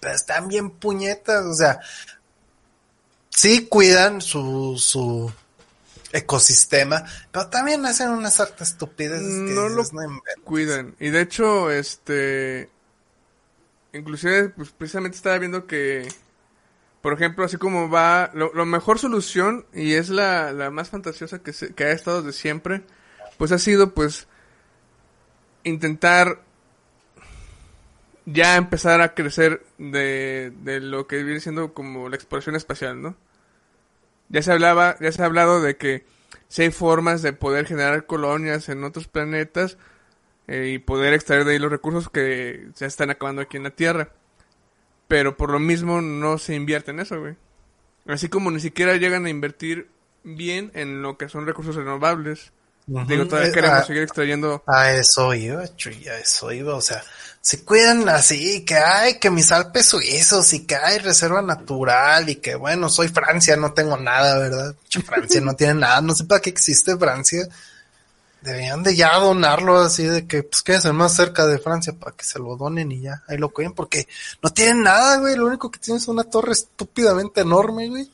[0.01, 1.81] pero están bien puñetas, o sea,
[3.31, 5.33] sí cuidan su, su
[6.13, 10.35] ecosistema, pero también hacen unas hartas estupideces que No lo dices, "No inventes".
[10.45, 10.95] Cuidan.
[11.01, 12.71] Y de hecho, este...
[13.93, 16.09] Inclusive, pues precisamente estaba viendo que...
[17.03, 18.31] Por ejemplo, así como va...
[18.35, 22.23] Lo, lo mejor solución, y es la, la más fantasiosa que, se- que ha estado
[22.23, 22.83] de siempre,
[23.39, 24.29] pues ha sido, pues...
[25.65, 26.41] Intentar...
[28.25, 33.17] Ya empezar a crecer de, de lo que viene siendo como la exploración espacial, ¿no?
[34.33, 36.05] Ya se hablaba, ya se ha hablado de que
[36.49, 39.79] si hay formas de poder generar colonias en otros planetas
[40.49, 43.71] eh, y poder extraer de ahí los recursos que se están acabando aquí en la
[43.71, 44.11] Tierra.
[45.07, 47.37] Pero por lo mismo no se invierte en eso, güey.
[48.07, 49.89] Así como ni siquiera llegan a invertir
[50.25, 52.53] bien en lo que son recursos renovables.
[52.87, 54.63] Digo, todavía Eh, queremos ah, seguir extrayendo.
[54.67, 57.03] A eso iba, Chuy, a eso iba, o sea,
[57.41, 62.37] se cuidan así, que hay que mis Alpes suizos y que hay reserva natural y
[62.37, 64.75] que bueno, soy Francia, no tengo nada, ¿verdad?
[65.05, 67.47] Francia no tiene nada, no sé para qué existe Francia.
[68.43, 72.25] Deberían de ya donarlo así de que pues quédense más cerca de Francia para que
[72.25, 74.09] se lo donen y ya, ahí lo cuiden porque
[74.43, 78.11] no tienen nada, güey, lo único que tienen es una torre estúpidamente enorme, güey,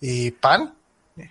[0.00, 0.74] y pan,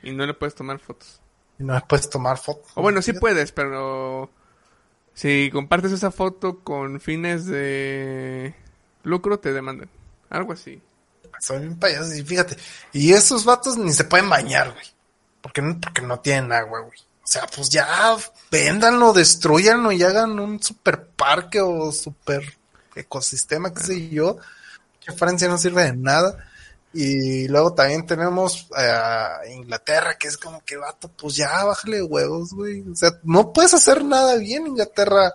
[0.04, 1.20] Y no le puedes tomar fotos.
[1.60, 2.72] Y no puedes tomar fotos.
[2.76, 4.30] O bueno, sí puedes, pero
[5.14, 8.56] si compartes esa foto con fines de
[9.04, 9.90] lucro, te demandan.
[10.30, 10.82] Algo así.
[11.40, 12.58] Son bien payasos y fíjate.
[12.94, 14.86] Y esos vatos ni se pueden bañar, güey.
[15.42, 17.00] Porque no, porque no tienen agua, güey.
[17.00, 18.16] O sea, pues ya
[18.50, 22.42] véndanlo, destruyanlo y hagan un super parque o super
[22.96, 24.38] ecosistema, qué sé yo.
[25.00, 26.38] Que Francia no sirve de nada.
[26.94, 32.54] Y luego también tenemos a Inglaterra, que es como que vato, pues ya bájale huevos,
[32.54, 32.82] güey.
[32.90, 35.34] O sea, no puedes hacer nada bien, Inglaterra.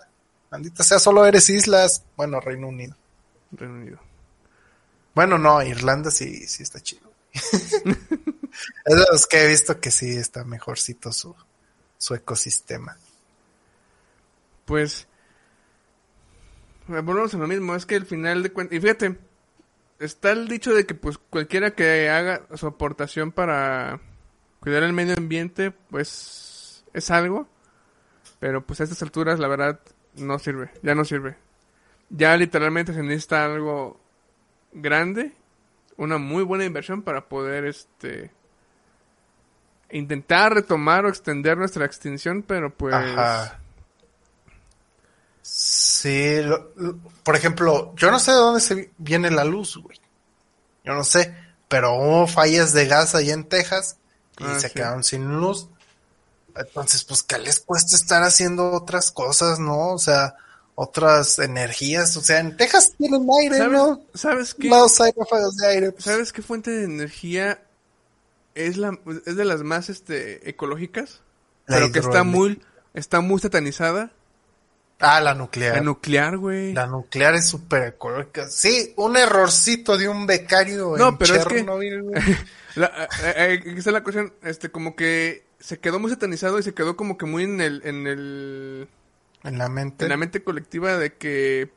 [0.51, 2.03] Maldita sea, solo eres islas.
[2.17, 2.97] Bueno, Reino Unido.
[3.53, 3.99] Reino Unido.
[5.15, 7.13] Bueno, no, Irlanda sí, sí está chido.
[7.35, 11.35] es de los que he visto que sí está mejorcito su,
[11.99, 12.97] su ecosistema.
[14.65, 15.07] Pues,
[16.89, 19.19] volvemos a lo mismo, es que al final de cuentas, y fíjate,
[20.05, 24.01] está el dicho de que pues cualquiera que haga su aportación para
[24.61, 27.49] cuidar el medio ambiente, pues es algo,
[28.39, 29.81] pero pues a estas alturas la verdad
[30.17, 31.37] no sirve, ya no sirve.
[32.11, 34.01] Ya literalmente se necesita algo
[34.73, 35.33] grande,
[35.97, 38.31] una muy buena inversión para poder este
[39.91, 42.95] intentar retomar o extender nuestra extinción, pero pues.
[46.03, 50.01] Sí, lo- lo- por ejemplo, yo no sé de dónde se viene la luz, güey.
[50.85, 51.33] Yo no sé,
[51.69, 53.99] pero hubo fallas de gas allá en Texas
[54.39, 54.75] y Ah, se sí.
[54.75, 55.69] quedaron sin luz.
[56.57, 59.91] Entonces, pues, ¿qué les cuesta estar haciendo otras cosas, no?
[59.93, 60.35] O sea,
[60.75, 62.17] otras energías.
[62.17, 64.01] O sea, en Texas tienen aire, ¿sabes, ¿no?
[64.13, 64.69] ¿sabes qué?
[64.69, 65.93] Los de aire.
[65.93, 66.05] pues.
[66.05, 67.63] ¿Sabes qué fuente de energía
[68.55, 71.21] es la es de las más este ecológicas?
[71.67, 72.61] La pero que está muy
[72.93, 74.11] está muy satanizada.
[75.05, 75.77] Ah, la nuclear.
[75.77, 76.73] La nuclear, güey.
[76.73, 78.49] La nuclear es súper ecológica.
[78.49, 81.65] Sí, un errorcito de un becario No, en pero es que-.
[82.75, 82.87] La,
[83.23, 86.73] eh, eh, aquí está la cuestión, este, como que se quedó muy satanizado y se
[86.73, 88.89] quedó como que muy en el, en el,
[89.45, 90.05] en la mente.
[90.05, 91.71] en la mente colectiva de que,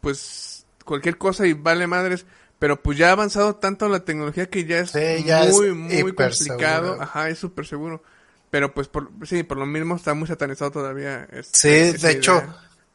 [0.00, 2.24] pues, cualquier cosa y vale madres,
[2.60, 5.72] pero pues ya ha avanzado tanto la tecnología que ya es Sí, ya es muy,
[5.72, 7.02] muy complicado, seguro.
[7.02, 8.02] ajá, es súper seguro,
[8.50, 11.26] pero pues, por, sí, por lo mismo está muy satanizado todavía.
[11.32, 12.42] este, Sí, de hecho,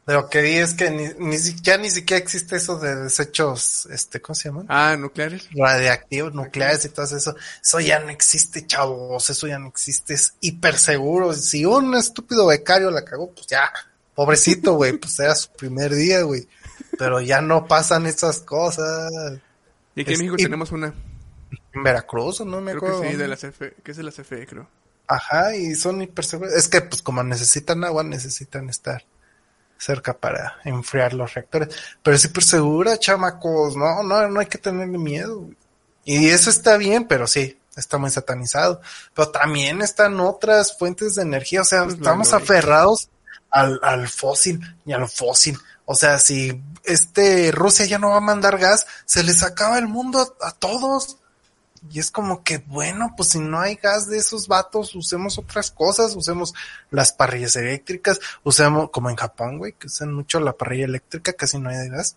[0.06, 3.86] de lo que vi es que ni, ni ya ni siquiera existe eso de desechos,
[3.86, 4.66] este, ¿cómo se llaman?
[4.68, 5.48] Ah, nucleares.
[5.54, 7.34] Radiactivos, nucleares y todo eso.
[7.62, 11.32] Eso ya no existe, chavos, eso ya no existe, es hiper seguro.
[11.34, 13.70] Si un estúpido becario la cagó, pues ya,
[14.14, 16.48] pobrecito, güey, pues era su primer día, güey.
[16.98, 19.10] Pero ya no pasan esas cosas.
[19.94, 20.92] Y aquí en Es México hip- tenemos una,
[21.74, 23.02] En Veracruz, ¿o no me creo acuerdo.
[23.02, 24.68] que sí, de la CFE, que es de la CFE, creo.
[25.06, 26.54] Ajá, y son hiper seguros.
[26.54, 29.04] Es que, pues, como necesitan agua, necesitan estar
[29.78, 31.74] cerca para enfriar los reactores.
[32.02, 33.76] Pero es hiper segura, chamacos.
[33.76, 35.48] No, no, no hay que tenerle miedo.
[36.04, 38.80] Y eso está bien, pero sí, está muy satanizado.
[39.14, 41.62] Pero también están otras fuentes de energía.
[41.62, 43.08] O sea, Pues estamos aferrados
[43.50, 45.58] al, al fósil y al fósil.
[45.84, 49.88] O sea, si este Rusia ya no va a mandar gas, se les acaba el
[49.88, 51.18] mundo a, a todos.
[51.90, 55.70] Y es como que, bueno, pues si no hay gas de esos vatos, usemos otras
[55.70, 56.54] cosas, usemos
[56.90, 61.58] las parrillas eléctricas, usemos, como en Japón, güey, que usan mucho la parrilla eléctrica, casi
[61.58, 62.16] no hay de gas.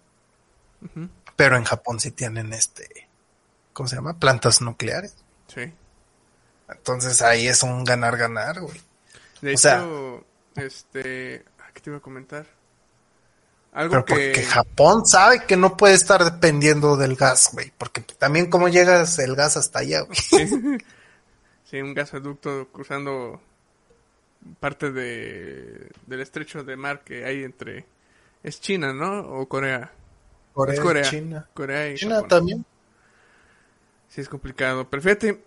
[1.35, 3.07] Pero en Japón sí tienen este,
[3.73, 4.19] ¿cómo se llama?
[4.19, 5.15] Plantas nucleares.
[5.47, 5.73] Sí.
[6.69, 8.79] Entonces ahí es un ganar-ganar, güey.
[9.41, 9.85] De O hecho, sea-
[10.63, 12.45] este, ah, ¿qué te iba a comentar?
[13.75, 17.73] Algo Pero que porque Japón sabe que no puede estar dependiendo del gas, güey.
[17.77, 20.17] Porque también cómo llegas el gas hasta allá, güey.
[21.65, 23.41] sí, un gasoducto cruzando
[24.61, 27.85] parte de del estrecho de mar que hay entre
[28.43, 29.19] es China, ¿no?
[29.39, 29.91] O Corea.
[30.53, 31.03] Corea, es Corea.
[31.03, 31.49] China.
[31.53, 32.29] Corea y China Japón.
[32.29, 32.65] también.
[34.07, 34.89] Sí, es complicado.
[34.89, 35.43] Pero fíjate,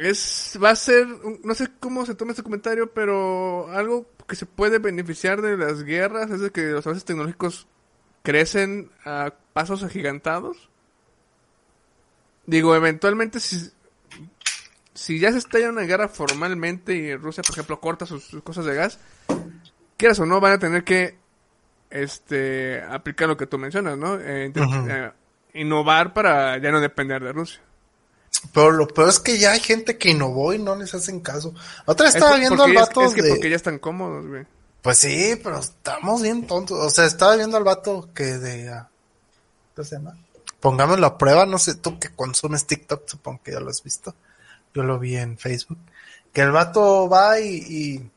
[0.00, 1.06] es, va a ser,
[1.44, 5.84] no sé cómo se toma este comentario, pero algo que se puede beneficiar de las
[5.84, 7.68] guerras es de que los avances tecnológicos
[8.22, 10.70] crecen a pasos agigantados.
[12.46, 13.70] Digo, eventualmente si,
[14.94, 18.64] si ya se estalla una guerra formalmente y Rusia, por ejemplo, corta sus, sus cosas
[18.64, 18.98] de gas,
[19.98, 21.18] quieras o no, van a tener que
[21.90, 24.18] este aplicar lo que tú mencionas, ¿no?
[24.18, 25.10] Eh, eh,
[25.52, 27.60] innovar para ya no depender de Rusia.
[28.52, 31.54] Pero lo peor es que ya hay gente que innovó y no les hacen caso.
[31.86, 33.30] Otra vez estaba Es viendo al vato es que de...
[33.30, 34.46] porque ya están cómodos, güey.
[34.82, 36.78] Pues sí, pero estamos bien tontos.
[36.78, 38.70] O sea, estaba viendo al vato que de...
[38.70, 38.88] ah,
[39.76, 40.16] ¿Cómo se llama?
[40.58, 44.14] Pongámoslo a prueba, no sé, tú que consumes TikTok, supongo que ya lo has visto.
[44.74, 45.78] Yo lo vi en Facebook.
[46.32, 47.56] Que el vato va y...
[47.68, 48.10] y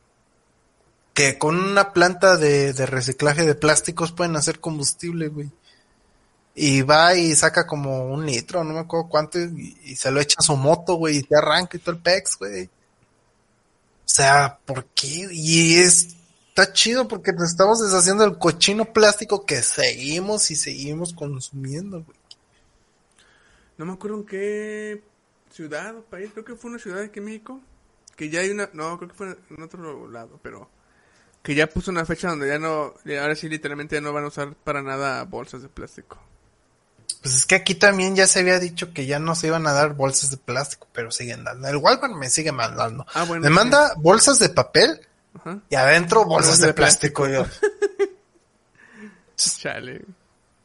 [1.12, 5.50] que con una planta de, de reciclaje de plásticos pueden hacer combustible, güey.
[6.54, 10.36] Y va y saca como un litro, no me acuerdo cuánto, y, se lo echa
[10.38, 12.66] a su moto, güey, y te arranca y todo el pex, güey.
[12.66, 12.68] O
[14.04, 15.28] sea, ¿por qué?
[15.32, 16.14] Y es,
[16.48, 22.18] está chido porque nos estamos deshaciendo del cochino plástico que seguimos y seguimos consumiendo, güey.
[23.76, 25.02] No me acuerdo en qué
[25.50, 27.60] ciudad o país, creo que fue una ciudad aquí en México,
[28.14, 30.68] que ya hay una, no, creo que fue en otro lado, pero
[31.42, 34.28] que ya puso una fecha donde ya no, ahora sí literalmente ya no van a
[34.28, 36.18] usar para nada bolsas de plástico.
[37.24, 39.72] Pues es que aquí también ya se había dicho que ya no se iban a
[39.72, 41.66] dar bolsas de plástico, pero siguen dando.
[41.68, 43.06] El Walmart me sigue mandando.
[43.14, 43.54] Ah, bueno, me sí.
[43.54, 45.00] manda bolsas de papel
[45.34, 45.58] Ajá.
[45.70, 47.26] y adentro bolsas Bolsas de, de plástico.
[47.26, 47.46] yo.
[49.36, 50.04] Chale.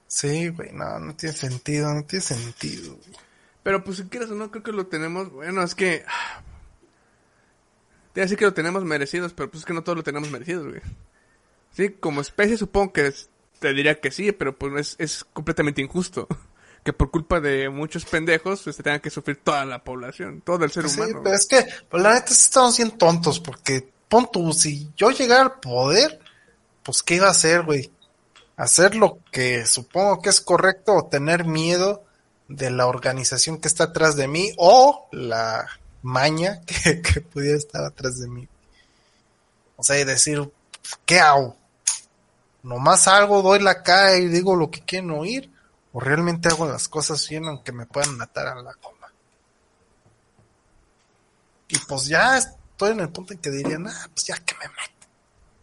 [0.08, 2.96] Sí, güey, no, no tiene sentido, no tiene sentido.
[2.96, 3.18] güey.
[3.64, 6.04] Pero pues si quieres o no, creo que lo tenemos, bueno, es que...
[8.14, 10.68] Te decir que lo tenemos merecidos, pero pues es que no todos lo tenemos merecidos,
[10.68, 10.82] güey.
[11.72, 15.82] Sí, como especie supongo que es- te diría que sí, pero pues es, es completamente
[15.82, 16.28] injusto.
[16.84, 20.64] Que por culpa de muchos pendejos pues, se tenga que sufrir toda la población, todo
[20.66, 21.22] el ser Pues sí, humano.
[21.24, 25.42] pero es que, pues la neta estamos bien tontos, porque, pon tú, si yo llegara
[25.44, 26.20] al poder,
[26.84, 27.92] pues ¿qué iba a hacer, güey?
[28.58, 32.04] Hacer lo que supongo que es correcto o tener miedo
[32.48, 35.68] de la organización que está atrás de mí o la
[36.02, 38.48] maña que, que pudiera estar atrás de mí.
[39.76, 40.50] O sea, y decir,
[41.06, 41.56] ¿qué hago?
[42.64, 45.50] Nomás algo, doy la cara y digo lo que quieren oír,
[46.00, 49.12] o realmente hago las cosas bien aunque me puedan matar a la coma.
[51.68, 54.68] Y pues ya estoy en el punto en que dirían, ah, pues ya que me
[54.70, 55.10] maten,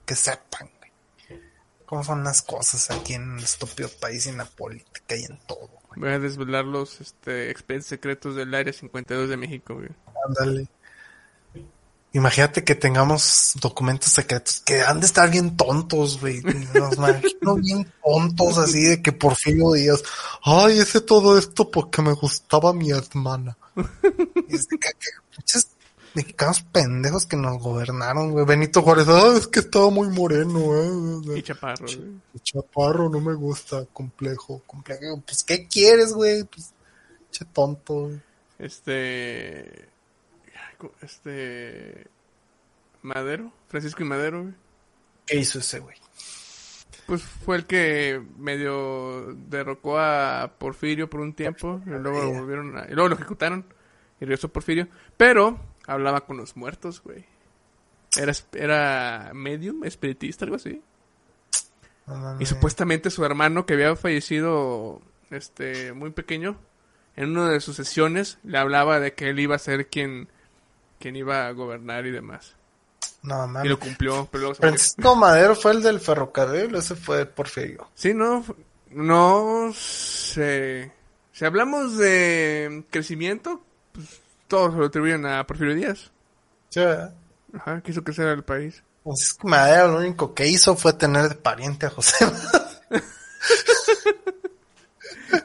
[0.04, 1.40] que sepan, güey,
[1.86, 5.38] cómo son las cosas aquí en un estúpido país y en la política y en
[5.46, 6.00] todo, güey.
[6.00, 9.88] Voy a desvelar los este, expedientes secretos del Área 52 de México, güey.
[10.28, 10.68] Ándale.
[12.12, 16.40] Imagínate que tengamos documentos secretos que han de estar bien tontos, güey.
[16.74, 20.02] Nos imagino bien tontos así de que Porfirio Díaz,
[20.42, 23.56] ay, hice todo esto porque me gustaba mi hermana.
[24.48, 25.68] Y es de que- que pinches
[26.14, 28.46] mexicanos pendejos que nos gobernaron, güey.
[28.46, 30.58] Benito Juárez, ah, es que estaba muy moreno,
[31.34, 31.42] Y eh.
[31.42, 32.20] chaparro, güey.
[32.42, 35.20] Chaparro, no me gusta, complejo, complejo.
[35.26, 36.44] Pues, ¿qué quieres, güey?
[36.44, 36.70] Pues,
[37.30, 38.20] che tonto, güey.
[38.58, 39.90] Este.
[41.02, 42.06] Este.
[43.02, 44.54] Madero, Francisco y Madero, güey.
[45.26, 45.96] ¿Qué hizo ese güey?
[47.06, 51.80] Pues fue el que medio derrocó a Porfirio por un tiempo.
[51.86, 53.64] Y luego lo volvieron a- y luego lo ejecutaron.
[54.20, 54.88] Y regresó Porfirio.
[55.16, 57.24] Pero hablaba con los muertos, güey.
[58.16, 60.82] Era, era medium, espiritista, algo así.
[62.06, 66.56] No Y supuestamente su hermano, que había fallecido este muy pequeño,
[67.16, 70.28] en una de sus sesiones le hablaba de que él iba a ser quien,
[70.98, 72.54] quien iba a gobernar y demás.
[73.22, 73.70] No Y mames.
[73.70, 74.54] lo cumplió, pero.
[74.54, 77.88] Francisco Madero fue el del ferrocarril, ese fue Porfirio.
[77.94, 78.44] Sí, no,
[78.90, 80.92] no sé.
[81.32, 84.06] Si hablamos de crecimiento, pues
[84.48, 86.10] todos se lo atribuyen a Porfirio Díaz.
[86.70, 87.14] Sí, ¿verdad?
[87.54, 88.82] Ajá, quiso crecer el país.
[89.02, 92.26] Francisco Madero lo único que hizo fue tener de pariente a José.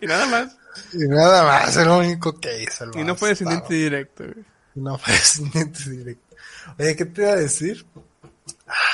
[0.02, 0.58] Y nada más.
[0.94, 2.86] y nada más, es lo único que hizo.
[2.86, 4.46] el Y no fue descendiente directo, güey.
[4.76, 6.36] No descendiente directo.
[6.80, 7.86] Oye, ¿qué te iba a decir?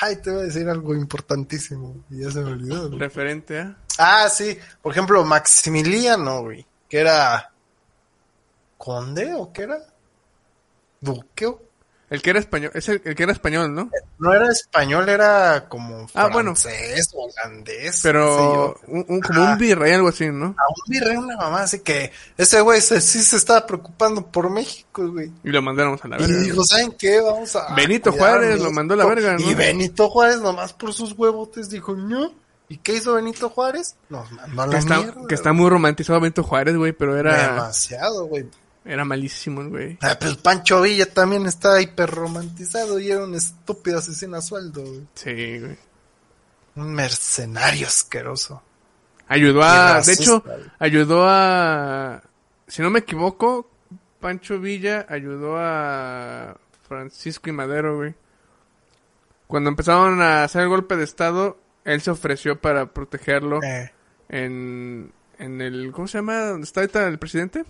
[0.02, 2.04] Ay, te iba a decir algo importantísimo.
[2.10, 2.88] Y ya se me olvidó.
[2.88, 3.00] güey.
[3.00, 3.78] Referente a...
[3.98, 4.58] Ah, sí.
[4.82, 6.66] Por ejemplo, Maximiliano, güey.
[6.90, 7.52] Que era...
[8.78, 9.78] ¿Conde o qué era?
[11.02, 11.46] ¿Duque?
[11.48, 11.62] o-
[12.10, 13.90] El que era español, es el, el que era español, ¿no?
[14.18, 16.56] No era español, era como Ah, bueno.
[16.56, 17.78] francés, holandés.
[17.82, 20.46] qué sé Pero un, un- como un virrey, algo así, ¿no?
[20.46, 24.50] A un virrey, una mamá, así que ese güey se- sí se estaba preocupando por
[24.50, 25.32] México, güey.
[25.44, 26.42] Y lo mandaron a la Y verga.
[26.44, 27.20] dijo, ¿saben qué?
[27.20, 27.74] Vamos a.
[27.76, 29.40] Benito Juárez lo mandó a la verga, ¿no?
[29.42, 32.32] Y Benito Juárez, nomás por sus huevotes, dijo, no.
[32.70, 33.96] ¿Y qué hizo Benito Juárez?
[34.10, 35.28] Nos mandó a la que, está, mierda.
[35.28, 38.46] que está muy romantizado Benito Juárez, güey, pero era, Demasiado, güey.
[38.88, 39.98] Era malísimo, el güey.
[40.02, 44.82] Ah, pues Pancho Villa también está hiper romantizado y era un estúpido asesino a sueldo,
[44.82, 45.08] güey.
[45.14, 45.78] Sí, güey.
[46.76, 48.62] Un mercenario asqueroso.
[49.28, 50.56] Ayudó a, de hecho, güey.
[50.80, 52.24] ayudó a,
[52.68, 53.70] si no me equivoco,
[54.22, 56.56] Pancho Villa ayudó a
[56.88, 58.16] Francisco y Madero, güey.
[59.48, 63.92] Cuando empezaron a hacer el golpe de estado, él se ofreció para protegerlo Eh,
[64.30, 66.40] en, en el, ¿cómo se llama?
[66.46, 67.66] ¿Dónde está ahorita el presidente?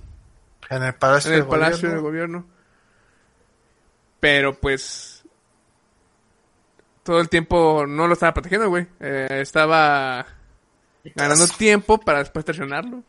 [0.70, 2.46] En el Palacio en el del Palacio del Gobierno.
[4.20, 5.24] Pero pues
[7.04, 8.88] todo el tiempo no lo estaba protegiendo, güey.
[9.00, 10.26] Eh, estaba
[11.16, 13.04] ganando tiempo para después traicionarlo.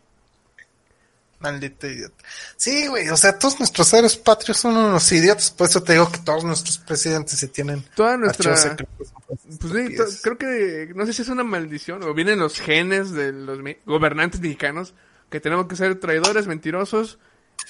[1.41, 2.25] Maldito idiota.
[2.57, 6.11] Sí, güey, o sea, todos nuestros héroes patrios son unos idiotas, por eso te digo
[6.11, 9.13] que todos nuestros presidentes se tienen Toda nuestra secretos.
[9.61, 13.31] pues sí, creo que no sé si es una maldición o vienen los genes de
[13.33, 14.95] los gobernantes mexicanos
[15.31, 17.19] que tenemos que ser traidores, mentirosos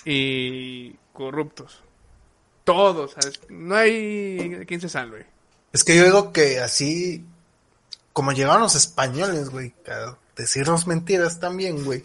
[0.05, 1.83] y corruptos.
[2.65, 3.41] Todos, ¿sabes?
[3.49, 5.27] No hay quien se salve.
[5.73, 7.25] Es que yo digo que así,
[8.13, 12.03] como llegaron los españoles, güey, a decirnos mentiras también, güey,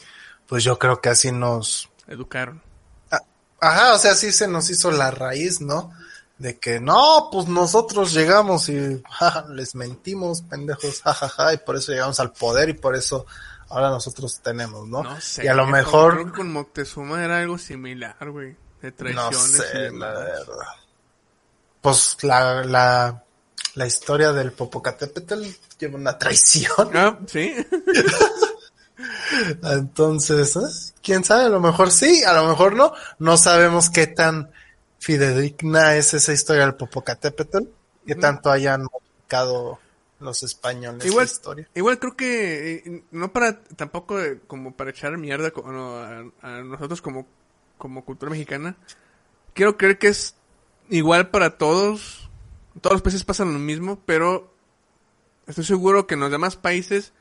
[0.48, 1.90] pues yo creo que así nos...
[2.08, 2.62] Educaron.
[3.60, 5.94] Ajá, o sea, así se nos hizo la raíz, ¿no?
[6.38, 11.92] de que no, pues nosotros llegamos y ja, les mentimos, pendejos, jajaja, y por eso
[11.92, 13.26] llegamos al poder y por eso
[13.74, 15.04] ahora nosotros tenemos, ¿no?
[15.04, 15.46] No sé.
[15.46, 18.56] y a lo mejor, Creo que con Moctezuma era algo similar, güey.
[18.82, 19.50] De no traiciones.
[19.50, 20.14] y sé, demás.
[20.14, 20.68] la verdad.
[21.82, 23.24] Pues la, la,
[23.76, 25.44] la historia del Popocatépetl
[25.80, 26.92] lleva una traición.
[26.94, 27.54] Ah, sí.
[29.64, 30.94] Entonces, ¿eh?
[31.02, 32.94] quién sabe, a lo mejor sí, a lo mejor no.
[33.20, 34.52] No sabemos qué tan
[35.00, 37.64] fidedigna es esa historia del Popocatépetl,
[38.06, 39.80] qué tanto hayan modificado
[40.24, 41.70] los españoles Igual, la historia.
[41.76, 46.24] igual creo que eh, no para tampoco eh, como para echar mierda co- no, a,
[46.42, 47.28] a nosotros como
[47.78, 48.78] como cultura mexicana.
[49.54, 50.36] Quiero creer que es
[50.90, 52.30] igual para todos.
[52.82, 54.52] Todos los países pasan lo mismo, pero
[55.48, 57.14] estoy seguro que en los demás países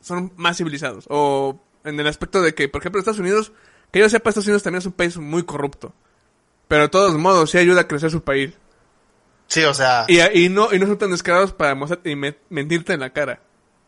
[0.00, 3.52] son más civilizados o en el aspecto de que, por ejemplo, Estados Unidos,
[3.90, 5.92] que yo sepa, Estados Unidos también es un país muy corrupto.
[6.68, 8.52] Pero de todos modos, sí ayuda a crecer su país.
[9.50, 12.38] Sí, o sea, Y, y no, y no son tan descarados para mostrarte y me-
[12.48, 13.40] mentirte en la cara.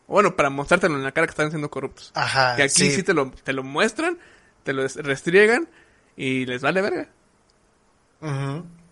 [0.07, 2.11] Bueno, para mostrártelo en la cara que están siendo corruptos.
[2.13, 4.19] ajá, que aquí sí, sí, te, lo, te lo muestran,
[4.63, 5.69] te lo restriegan
[6.15, 7.09] y les vale verga.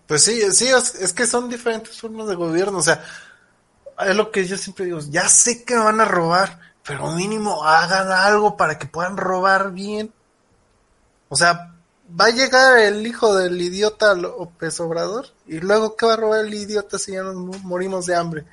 [0.08, 3.02] Pues sí, sí, es, es que son diferentes formas de gobierno, o sea,
[4.00, 7.64] es lo que yo siempre digo, ya sé que me van a robar, pero mínimo
[7.64, 10.14] hagan algo para que puedan robar bien.
[11.30, 11.71] O sea,
[12.20, 16.46] va a llegar el hijo del idiota López Obrador y luego ¿qué va a robar
[16.46, 18.46] el idiota si ya nos mo- morimos de hambre?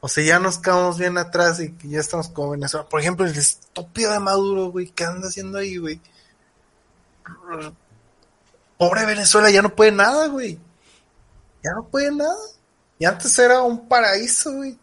[0.00, 2.88] O sea, ya nos quedamos bien atrás y que ya estamos como Venezuela.
[2.88, 6.00] Por ejemplo, el estúpido de Maduro, güey, ¿qué anda haciendo ahí, güey?
[8.78, 10.58] Pobre Venezuela ya no puede nada, güey.
[11.64, 12.36] Ya no puede nada.
[12.98, 14.78] Y antes era un paraíso, güey.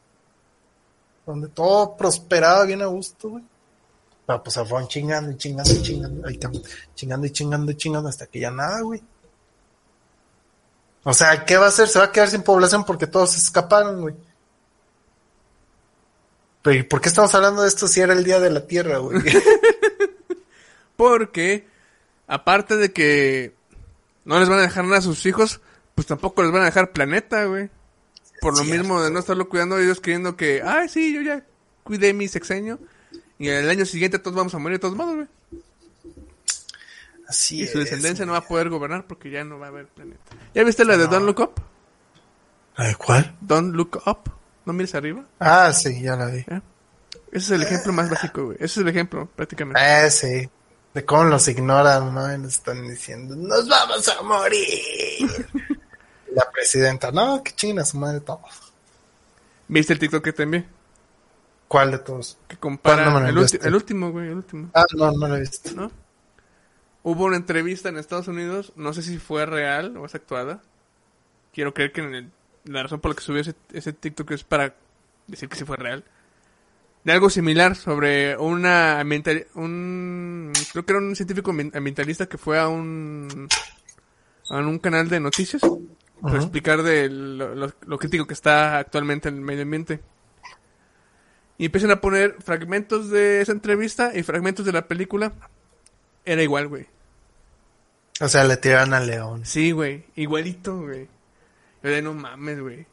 [1.25, 3.43] Donde todo prosperaba bien a gusto, güey.
[4.25, 6.27] Pero pues se fueron chingando y chingando y chingando.
[6.27, 6.51] Ahí está,
[6.95, 9.01] chingando y chingando y chingando hasta que ya nada, güey.
[11.03, 11.87] O sea, ¿qué va a hacer?
[11.87, 14.15] Se va a quedar sin población porque todos se escaparon, güey.
[16.61, 18.99] Pero ¿y por qué estamos hablando de esto si era el día de la Tierra,
[18.99, 19.21] güey?
[20.95, 21.67] Porque,
[22.27, 23.53] aparte de que
[24.23, 25.59] no les van a dejar nada a sus hijos,
[25.95, 27.69] pues tampoco les van a dejar planeta, güey.
[28.39, 28.81] Por lo Cierto.
[28.81, 31.45] mismo de no estarlo cuidando ellos creyendo que, ay, sí, yo ya
[31.83, 32.79] cuidé mi sexenio.
[33.43, 35.27] Y el año siguiente todos vamos a morir de todos modos, güey.
[37.27, 39.69] Así Y su es, descendencia no va a poder gobernar porque ya no va a
[39.69, 40.31] haber planeta.
[40.55, 41.61] ¿Ya viste la de Don't Look Up?
[42.77, 43.35] Ay, ¿Cuál?
[43.41, 44.31] Don't Look Up.
[44.65, 45.25] ¿No mires arriba?
[45.41, 46.37] Ah, sí, ya la vi.
[46.37, 46.61] ¿Eh?
[47.33, 48.55] Ese es el ejemplo más básico, güey.
[48.61, 49.81] Ese es el ejemplo, prácticamente.
[50.05, 50.49] Eh, sí.
[50.93, 52.33] De cómo los ignoran, ¿no?
[52.33, 55.49] Y nos están diciendo, nos vamos a morir.
[56.33, 58.71] La presidenta, no, que chinguen a su madre todos.
[59.67, 60.65] ¿Viste el TikTok que te envié?
[61.73, 62.37] ¿Cuál de todos?
[62.47, 62.97] Que compara...
[63.05, 64.69] ¿Cuándo me lo el, el último, güey, el último.
[64.75, 65.71] Ah, no, no lo he visto.
[65.75, 65.91] ¿no?
[67.01, 70.61] Hubo una entrevista en Estados Unidos, no sé si fue real o es actuada.
[71.51, 72.31] Quiero creer que en el-
[72.65, 74.75] la razón por la que subió ese, ese TikTok es para
[75.25, 76.03] decir que sí fue real.
[77.03, 82.37] De algo similar sobre una ambiental, un creo que era un científico ambi- ambientalista que
[82.37, 83.47] fue a un
[84.51, 85.73] a un canal de noticias para
[86.35, 86.35] Ujú.
[86.35, 90.01] explicar de lo, lo- lo crítico que está actualmente en el medio ambiente.
[91.63, 95.31] Y empiezan a poner fragmentos de esa entrevista y fragmentos de la película.
[96.25, 96.87] Era igual, güey.
[98.19, 99.45] O sea, le tiran al león.
[99.45, 100.03] Sí, güey.
[100.17, 101.07] Igualito, güey.
[101.81, 102.85] Yo no mames, güey.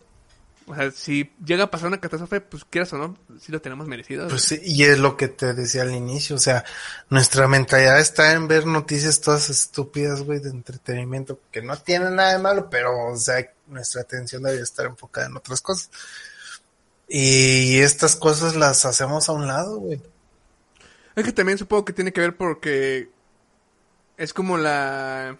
[0.69, 3.89] O sea, si llega a pasar una catástrofe, pues quieras o no, sí lo tenemos
[3.89, 4.29] merecido.
[4.29, 6.65] Pues sí, y es lo que te decía al inicio, o sea,
[7.09, 12.35] nuestra mentalidad está en ver noticias todas estúpidas, güey, de entretenimiento, que no tienen nada
[12.35, 15.91] de malo, pero, o sea, nuestra atención debe estar enfocada en otras cosas.
[17.13, 20.01] Y estas cosas las hacemos a un lado, güey.
[21.17, 23.11] Es que también supongo que tiene que ver porque
[24.17, 25.37] es como la...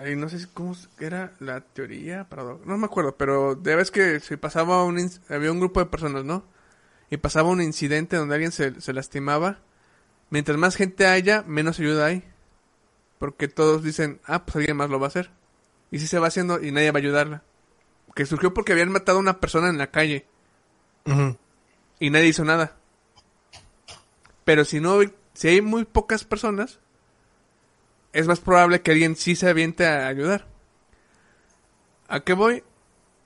[0.00, 2.26] Ay, no sé cómo era la teoría,
[2.64, 5.10] no me acuerdo, pero de vez que si pasaba un...
[5.28, 6.42] había un grupo de personas, ¿no?
[7.10, 9.58] Y pasaba un incidente donde alguien se, se lastimaba,
[10.30, 12.24] mientras más gente haya, menos ayuda hay.
[13.18, 15.30] Porque todos dicen, ah, pues alguien más lo va a hacer.
[15.90, 17.42] Y si se va haciendo y nadie va a ayudarla.
[18.14, 20.26] Que surgió porque habían matado a una persona en la calle
[21.98, 22.76] y nadie hizo nada.
[24.44, 25.00] Pero si no,
[25.32, 26.80] si hay muy pocas personas,
[28.12, 30.46] es más probable que alguien sí se aviente a ayudar.
[32.08, 32.62] ¿A qué voy?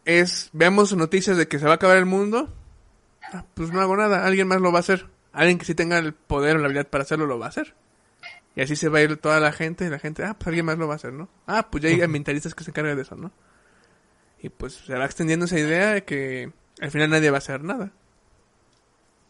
[0.04, 2.54] Es, veamos noticias de que se va a acabar el mundo.
[3.32, 5.06] Ah, pues no hago nada, alguien más lo va a hacer.
[5.32, 7.74] Alguien que sí tenga el poder o la habilidad para hacerlo lo va a hacer.
[8.56, 10.66] Y así se va a ir toda la gente y la gente, ah, pues alguien
[10.66, 11.28] más lo va a hacer, ¿no?
[11.46, 13.30] Ah, pues ya hay ambientalistas que se encargan de eso, ¿no?
[14.40, 17.62] Y pues se va extendiendo esa idea de que al final nadie va a hacer
[17.62, 17.92] nada.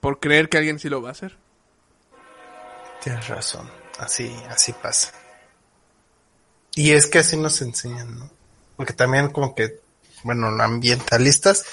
[0.00, 1.36] Por creer que alguien sí lo va a hacer.
[3.02, 5.12] Tienes razón, así, así pasa.
[6.74, 8.38] Y es que así nos enseñan, ¿no?
[8.78, 9.80] porque también como que,
[10.22, 11.64] bueno, ambientalistas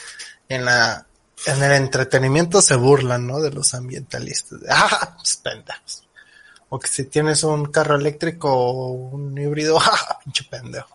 [0.50, 1.06] en la
[1.46, 3.40] en el entretenimiento se burlan, ¿no?
[3.40, 4.60] De los ambientalistas.
[4.70, 6.04] Ah, pues pendejos.
[6.70, 10.95] O que si tienes un carro eléctrico o un híbrido, ah, pinche pendejo.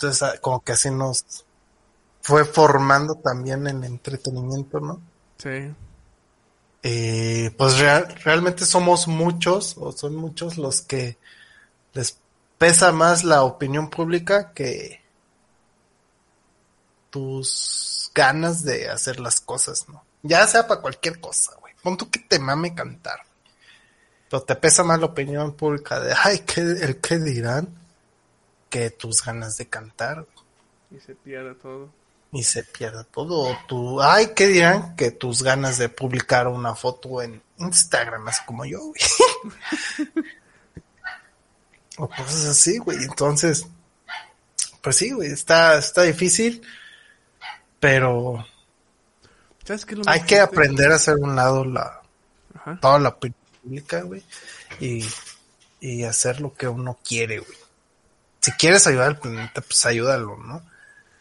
[0.00, 1.44] Entonces, ah, como que así nos
[2.22, 4.98] fue formando también en entretenimiento, ¿no?
[5.36, 5.74] Sí.
[6.82, 11.18] Eh, pues real- realmente somos muchos, o son muchos los que
[11.92, 12.18] les
[12.56, 15.02] pesa más la opinión pública que
[17.10, 20.02] tus ganas de hacer las cosas, ¿no?
[20.22, 21.74] Ya sea para cualquier cosa, güey.
[21.82, 23.20] Pon tú que te mame cantar.
[24.30, 27.68] Pero te pesa más la opinión pública de, ay, ¿qué, el qué dirán?
[28.70, 30.26] Que tus ganas de cantar,
[30.90, 31.90] Y se pierde todo.
[32.32, 33.50] y se pierde todo.
[33.50, 34.94] O tu, ay, ¿qué dirán?
[34.96, 39.00] Que tus ganas de publicar una foto en Instagram, así como yo, güey.
[41.98, 42.98] o cosas así, güey.
[43.02, 43.66] Entonces,
[44.80, 46.62] pues sí, güey, está, está difícil,
[47.78, 48.44] pero
[49.64, 52.00] ¿Sabes qué es lo más hay que aprender a hacer un lado la,
[52.54, 52.78] Ajá.
[52.80, 54.22] toda la pública, güey,
[54.80, 55.04] y,
[55.80, 57.58] y hacer lo que uno quiere, güey.
[58.40, 60.62] Si quieres ayudar al planeta, pues ayúdalo, ¿no?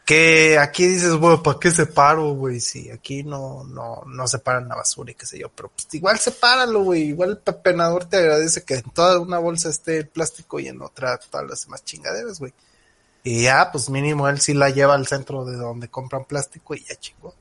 [0.06, 2.60] Que aquí dices, bueno, ¿para qué separo, güey?
[2.60, 6.18] Si aquí no, no, no separan la basura y qué sé yo, pero pues igual
[6.18, 7.10] sepáralo, güey.
[7.10, 10.82] Igual el pepenador te agradece que en toda una bolsa esté el plástico y en
[10.82, 12.54] otra todas las demás chingaderas, güey.
[13.24, 16.84] Y ya, pues mínimo él sí la lleva al centro de donde compran plástico y
[16.86, 17.36] ya chingó.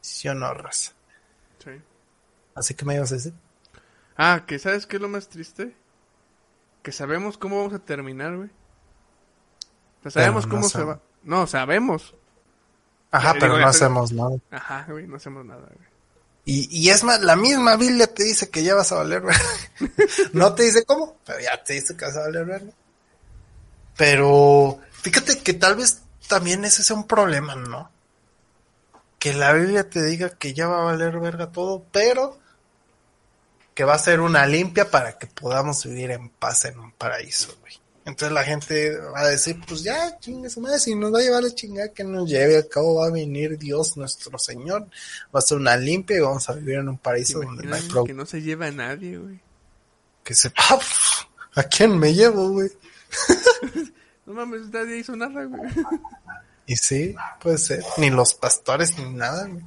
[0.00, 0.92] ¿Sí o no, raza?
[1.62, 1.72] Sí.
[2.54, 3.34] Así que me ibas a decir.
[4.16, 5.74] Ah, que ¿sabes qué es lo más triste?
[6.82, 8.50] Que sabemos cómo vamos a terminar, güey.
[10.10, 11.00] Sea, sabemos Pero no cómo se va.
[11.22, 12.14] No, sabemos.
[13.10, 14.36] Ajá, pero digo, no hacemos nada.
[14.50, 15.88] Ajá, güey, no hacemos nada, güey.
[16.44, 19.40] Y, y es más, la misma Biblia te dice que ya vas a valer verga.
[20.32, 22.72] no te dice cómo, pero ya te dice que vas a valer verga.
[23.96, 27.90] Pero fíjate que tal vez también ese sea un problema, ¿no?
[29.18, 32.38] Que la Biblia te diga que ya va a valer verga todo, pero
[33.74, 37.56] que va a ser una limpia para que podamos vivir en paz en un paraíso,
[37.60, 37.74] güey.
[38.06, 41.22] Entonces la gente va a decir, pues ya, chingue su madre, si nos va a
[41.22, 44.86] llevar la chingada que nos lleve, al cabo va a venir Dios nuestro Señor,
[45.34, 47.74] va a ser una limpia y vamos a vivir en un ¿Te paraíso donde no
[47.74, 48.06] hay problema.
[48.06, 49.40] que no se lleva a nadie, güey?
[50.22, 50.52] Que se...
[50.56, 50.78] ¡Ah!
[51.56, 52.70] ¿A quién me llevo, güey?
[54.26, 55.70] No mames, nadie hizo nada, güey.
[56.66, 57.84] Y sí, puede ser.
[57.96, 59.62] Ni los pastores ni nada, güey.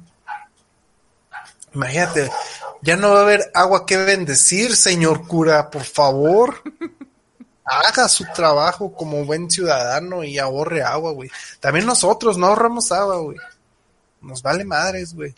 [1.74, 2.30] Imagínate,
[2.82, 6.62] ya no va a haber agua que bendecir, señor cura, por favor.
[7.70, 11.30] Haga su trabajo como buen ciudadano y ahorre agua, güey.
[11.60, 13.38] También nosotros no ahorramos agua, güey.
[14.20, 15.34] Nos vale madres, güey.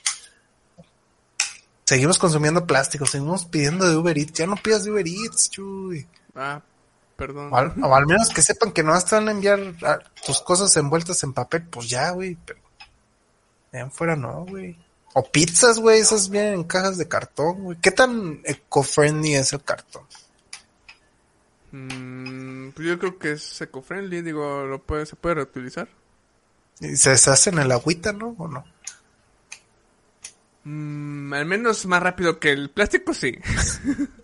[1.85, 4.33] Seguimos consumiendo plástico, seguimos pidiendo de Uber Eats.
[4.33, 6.07] Ya no pidas de Uber Eats, chuy.
[6.35, 6.63] Ah,
[7.17, 7.53] perdón.
[7.53, 9.61] O al, o al menos que sepan que no van a enviar
[10.25, 12.39] tus cosas envueltas en papel, pues ya, güey.
[12.47, 12.61] Pero
[13.73, 14.79] en fuera no, güey.
[15.15, 17.79] O pizzas, güey, esas vienen en cajas de cartón, güey.
[17.83, 20.07] ¿Qué tan eco-friendly es el cartón?
[21.73, 25.89] Mm, pues yo creo que es eco-friendly, digo, lo puede, se puede reutilizar.
[26.81, 28.35] ¿Y ¿Se deshace en el agüita, no?
[28.39, 28.65] ¿O no?
[30.65, 33.39] Mm, al menos más rápido que el plástico, sí.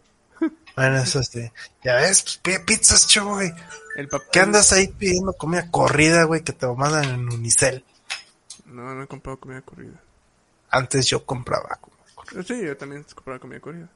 [0.77, 1.51] Bueno, eso sí.
[1.83, 3.53] Ya ves, pues pide pizzas, chu, güey.
[3.97, 4.29] El papel...
[4.31, 7.85] ¿Qué andas ahí pidiendo comida corrida, güey, que te lo mandan en Unicel?
[8.65, 10.01] No, no he comprado comida corrida.
[10.71, 11.81] Antes yo compraba.
[11.81, 12.43] comida corrida.
[12.45, 13.89] Sí, yo también compraba comida corrida.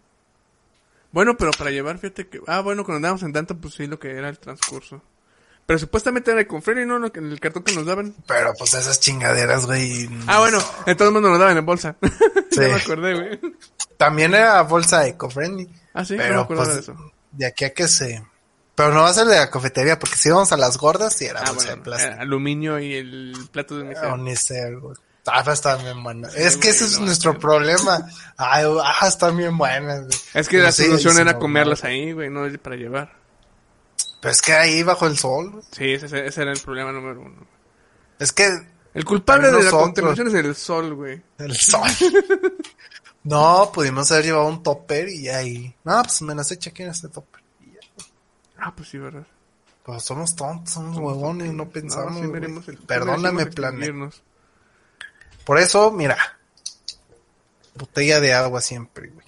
[1.12, 2.40] Bueno, pero para llevar, fíjate que...
[2.46, 5.02] Ah, bueno, cuando andábamos en tanto, pues sí, lo que era el transcurso.
[5.66, 6.98] Pero supuestamente era con Freddy, ¿no?
[6.98, 8.14] Lo que- el cartón que nos daban.
[8.26, 10.08] Pero pues esas chingaderas, güey.
[10.26, 11.96] Ah, bueno, en todo el mundo nos daban en bolsa.
[12.52, 12.60] Sí.
[12.60, 13.40] ya me acordé, güey.
[13.96, 15.70] También era bolsa eco-friendly.
[15.94, 17.12] Ah, sí, no me acordaba pues, de eso.
[17.30, 18.22] de aquí a que se...
[18.74, 21.24] Pero no va a ser de la cafetería, porque si vamos a las gordas, sí
[21.24, 22.20] era Ah, bolsa bueno, de plástico.
[22.20, 24.80] aluminio y el plato de unicel.
[24.80, 24.96] Güey.
[25.26, 26.34] Ah, pues están bien buenas.
[26.34, 28.08] es que ese es nuestro problema.
[28.36, 30.00] Ay, ah, están bien buenas.
[30.06, 30.18] güey.
[30.34, 33.12] Es que Pero la sí, solución era comerlas ahí, güey, no para llevar.
[34.20, 35.64] Pero es que ahí bajo el sol, güey.
[35.70, 37.46] Sí, ese, ese era el problema número uno.
[38.18, 38.48] Es que
[38.94, 41.22] El culpable de la contaminación es el sol, güey.
[41.38, 41.88] el sol.
[43.24, 45.74] no, pudimos haber llevado un topper y ahí.
[45.84, 47.42] No, pues me las eché aquí en este topper.
[48.58, 49.26] Ah, pues sí, ¿verdad?
[49.84, 52.22] Pues somos tontos, somos huevones y no pensamos.
[52.22, 54.10] No, sí Perdóname, planeta.
[55.45, 56.16] Por eso, mira,
[57.74, 59.26] botella de agua siempre, güey.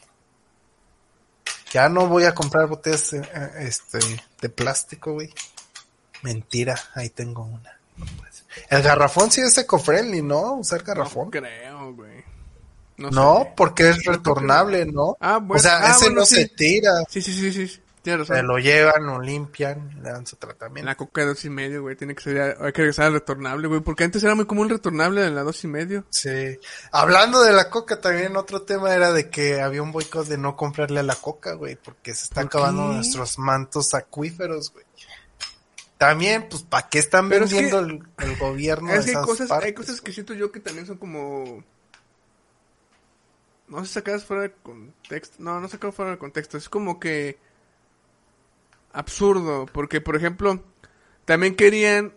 [1.72, 3.98] Ya no voy a comprar botellas eh, eh, este,
[4.40, 5.32] de plástico, güey.
[6.22, 7.78] Mentira, ahí tengo una.
[8.70, 10.54] El garrafón sí es eco-friendly, ¿no?
[10.54, 11.26] Usar garrafón.
[11.26, 12.24] No creo, güey.
[12.96, 15.16] No, porque es retornable, ¿no?
[15.18, 15.58] Ah, bueno.
[15.58, 16.36] O sea, Ah, ese bueno, no sí.
[16.36, 16.92] se tira.
[17.08, 17.80] Sí, sí, sí, sí.
[18.04, 20.86] Se lo llevan, lo limpian, le dan su tratamiento.
[20.86, 23.66] La coca de dos y medio, güey, tiene que ser, hay que regresar al retornable,
[23.66, 26.04] güey, porque antes era muy común el retornable de la dos y medio.
[26.10, 26.58] Sí.
[26.92, 30.54] Hablando de la coca, también otro tema era de que había un boicot de no
[30.54, 32.94] comprarle a la coca, güey, porque se está ¿Por acabando qué?
[32.96, 34.84] nuestros mantos acuíferos, güey.
[35.96, 39.24] También, pues, ¿para qué están Pero es vendiendo el, el gobierno es que hay esas
[39.26, 41.64] cosas, hay cosas que siento yo que también son como...
[43.68, 45.36] No sé, sacadas fuera de contexto.
[45.38, 46.58] No, no sacadas fuera de contexto.
[46.58, 47.38] Es como que...
[48.94, 49.66] Absurdo.
[49.72, 50.62] Porque, por ejemplo,
[51.24, 52.14] también querían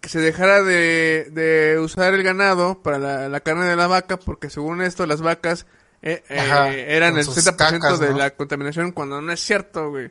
[0.00, 4.18] que se dejara de, de usar el ganado para la, la carne de la vaca.
[4.18, 5.66] Porque según esto, las vacas
[6.02, 8.92] eh, eh, Ajá, eran el sus 60% cacas, de la contaminación.
[8.92, 10.10] Cuando no es cierto, güey.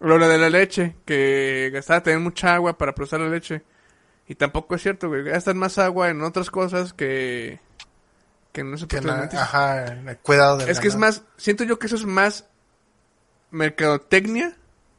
[0.00, 0.96] Lo de la leche.
[1.04, 3.62] Que gastaba también mucha agua para procesar la leche.
[4.28, 5.24] Y tampoco es cierto, güey.
[5.24, 7.60] Gastan más agua en otras cosas que...
[8.52, 11.78] Que no se Que la- ajá, el cuidado del Es que es más, siento yo
[11.78, 12.44] que eso es más
[13.50, 14.56] mercadotecnia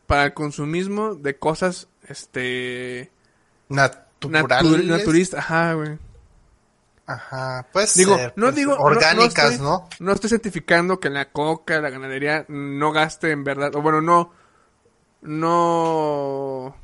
[0.08, 3.12] para el consumismo de cosas, este,
[3.70, 4.72] Naturales.
[4.72, 5.98] natu- naturista, ajá, güey.
[7.06, 9.90] Ajá, pues Digo, no digo, no- orgánicas, estoy- ¿no?
[10.00, 14.32] No estoy certificando que la coca, la ganadería no gaste en verdad, o bueno, no,
[15.22, 16.76] no,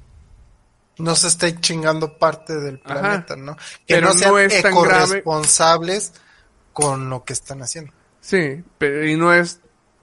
[0.98, 3.00] no se esté chingando parte del Ajá.
[3.00, 3.56] planeta, ¿no?
[3.56, 5.24] Que Pero no sean no es tan grave.
[6.74, 7.92] con lo que están haciendo.
[8.22, 9.60] sí, pero y no es,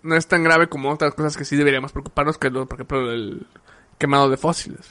[0.06, 3.12] no es tan grave como otras cosas que sí deberíamos preocuparnos, que lo, por ejemplo,
[3.12, 3.46] el
[3.98, 4.86] quemado de fósiles.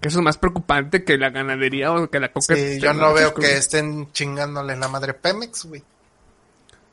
[0.00, 2.54] Que eso es más preocupante que la ganadería o que la coca.
[2.56, 5.84] Sí, yo no veo que estén chingándole la madre Pemex, güey.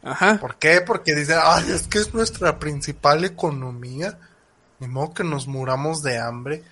[0.03, 0.38] Ajá.
[0.39, 0.82] ¿Por qué?
[0.82, 4.20] Porque dicen, ay, es que es nuestra principal economía.
[4.80, 6.64] Ni modo que nos muramos de hambre.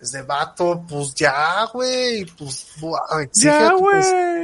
[0.00, 2.26] Es de vato, pues ya, güey.
[2.36, 4.02] Pues, buah, exige Ya, güey.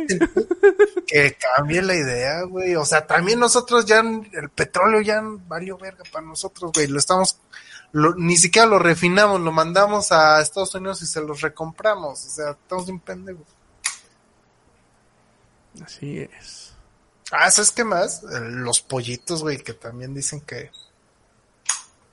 [1.07, 2.77] que cambie la idea, güey.
[2.77, 6.87] O sea, también nosotros ya, el petróleo ya valió verga para nosotros, güey.
[6.87, 7.39] Lo estamos,
[7.93, 12.25] lo- ni siquiera lo refinamos, lo mandamos a Estados Unidos y se los recompramos.
[12.27, 13.47] O sea, estamos bien pendejos.
[15.85, 16.73] Así es.
[17.33, 18.23] Ah, ¿sabes qué más?
[18.25, 20.71] Los pollitos, güey, que también dicen que,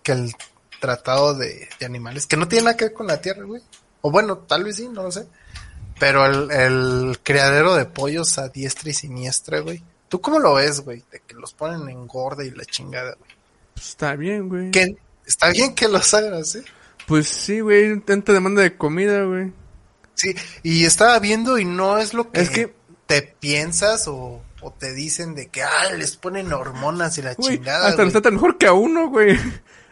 [0.04, 0.34] que el
[0.80, 3.62] tratado de, de animales, que no tiene nada que ver con la tierra, güey.
[4.02, 5.28] O bueno, tal vez sí, no lo sé.
[6.00, 9.84] Pero el, el criadero de pollos a diestra y siniestra, güey.
[10.10, 11.04] ¿Tú cómo lo ves, güey?
[11.12, 13.32] De que los ponen en gorda y la chingada, güey.
[13.74, 14.72] Pues está bien, güey.
[14.72, 14.96] Que
[15.26, 16.60] está bien que los hagan así.
[17.08, 18.00] Pues sí, güey.
[18.02, 19.52] Tanta demanda de comida, güey.
[20.14, 22.74] Sí, y estaba viendo y no es lo que, Es que-
[23.06, 27.58] te piensas o, o te dicen de que, ah, les ponen hormonas y la Güey,
[27.58, 27.86] chingada.
[27.88, 28.06] hasta güey.
[28.08, 29.38] nos tratan mejor que a uno, güey.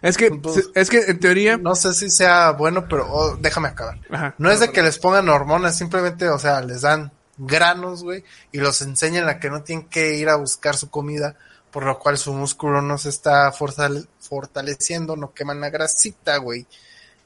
[0.07, 0.29] Es que,
[0.75, 1.57] es que en teoría.
[1.57, 3.99] No sé si sea bueno, pero oh, déjame acabar.
[4.09, 4.35] Ajá.
[4.37, 8.59] No es de que les pongan hormonas, simplemente, o sea, les dan granos, güey, y
[8.59, 11.35] los enseñan a que no tienen que ir a buscar su comida,
[11.71, 16.65] por lo cual su músculo no se está fortale- fortaleciendo, no queman la grasita, güey.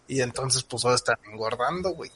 [0.08, 2.12] Y entonces, pues, solo están engordando, güey.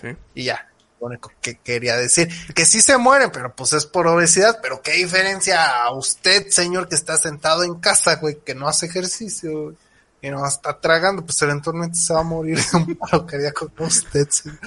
[0.00, 0.08] Sí.
[0.34, 0.68] Y ya,
[1.00, 2.28] lo único que quería decir.
[2.54, 6.88] Que sí se mueren, pero pues es por obesidad, pero qué diferencia a usted, señor,
[6.88, 9.76] que está sentado en casa, güey, que no hace ejercicio, güey,
[10.22, 13.88] y no está tragando, pues eventualmente se va a morir de un paro cardíaco como
[13.88, 14.58] usted, señor.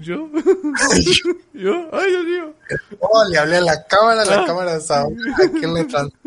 [0.00, 0.28] ¿Yo?
[1.54, 1.88] ¿Yo?
[1.92, 2.54] Ay, Dios mío.
[3.00, 4.44] Oh, le hablé a la cámara, la Ah.
[4.46, 6.12] cámara sabe a quién le trans-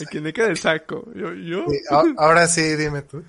[0.00, 1.04] A quien le queda el saco.
[1.14, 1.32] ¿Yo?
[1.34, 1.64] ¿Yo?
[1.68, 3.22] Sí, a- Ahora sí, dime tú.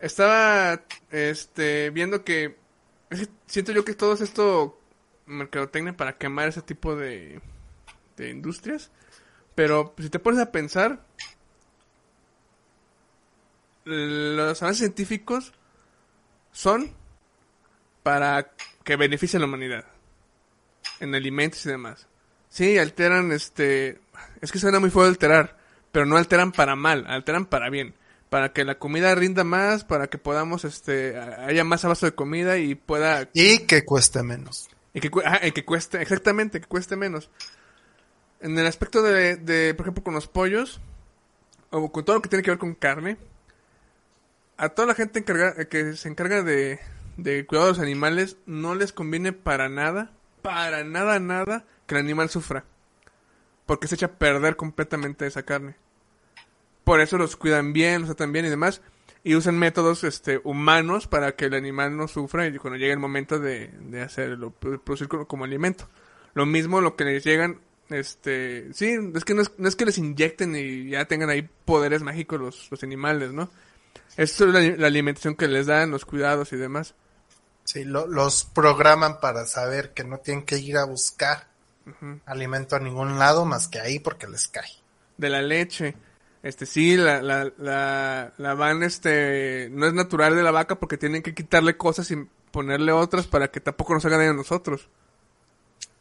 [0.00, 0.80] Estaba
[1.12, 2.56] este viendo que
[3.08, 4.80] que siento yo que todo es esto
[5.26, 7.40] mercadotecnia para quemar ese tipo de,
[8.16, 8.90] de industrias.
[9.54, 11.04] Pero si te pones a pensar,
[13.84, 15.52] los avances científicos
[16.52, 16.92] son
[18.02, 18.52] para
[18.84, 19.84] que beneficie a la humanidad
[21.00, 22.06] en alimentos y demás.
[22.48, 24.00] Sí, alteran este,
[24.40, 25.56] es que suena muy feo alterar,
[25.92, 27.94] pero no alteran para mal, alteran para bien,
[28.30, 32.58] para que la comida rinda más, para que podamos este haya más abasto de comida
[32.58, 34.68] y pueda Y que cueste menos.
[34.96, 35.10] Y que,
[35.42, 37.28] y que cueste, exactamente, que cueste menos.
[38.40, 40.80] En el aspecto de, por ejemplo, con los pollos,
[41.68, 43.18] o con todo lo que tiene que ver con carne,
[44.56, 46.80] a toda la gente eh, que se encarga de,
[47.18, 52.00] de cuidado de los animales, no les conviene para nada, para nada, nada, que el
[52.00, 52.64] animal sufra.
[53.66, 55.76] Porque se echa a perder completamente esa carne.
[56.84, 58.80] Por eso los cuidan bien, los tratan bien y demás.
[59.28, 63.00] Y usan métodos este, humanos para que el animal no sufra y cuando llegue el
[63.00, 65.88] momento de, de hacerlo, pro- producir como, como alimento.
[66.34, 67.58] Lo mismo lo que les llegan,
[67.88, 71.42] este, sí, es que no es, no es que les inyecten y ya tengan ahí
[71.64, 73.50] poderes mágicos los, los animales, ¿no?
[74.16, 76.94] Es solo la, la alimentación que les dan, los cuidados y demás.
[77.64, 81.48] Sí, lo- los programan para saber que no tienen que ir a buscar
[82.26, 84.70] alimento a ningún lado más que ahí porque les cae.
[85.16, 85.96] De la leche.
[86.46, 90.96] Este sí, la, la, la, la van, este, no es natural de la vaca porque
[90.96, 92.16] tienen que quitarle cosas y
[92.50, 94.88] ponerle otras para que tampoco nos hagan daño a nosotros.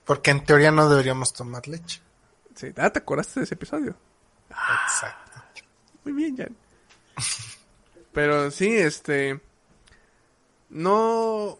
[0.06, 2.02] Porque en teoría no deberíamos tomar leche.
[2.54, 3.96] Sí, ah, ¿te acordaste de ese episodio?
[4.50, 5.42] Exacto.
[6.04, 6.56] Muy bien, Jan.
[8.14, 9.40] Pero sí, este.
[10.70, 11.58] No.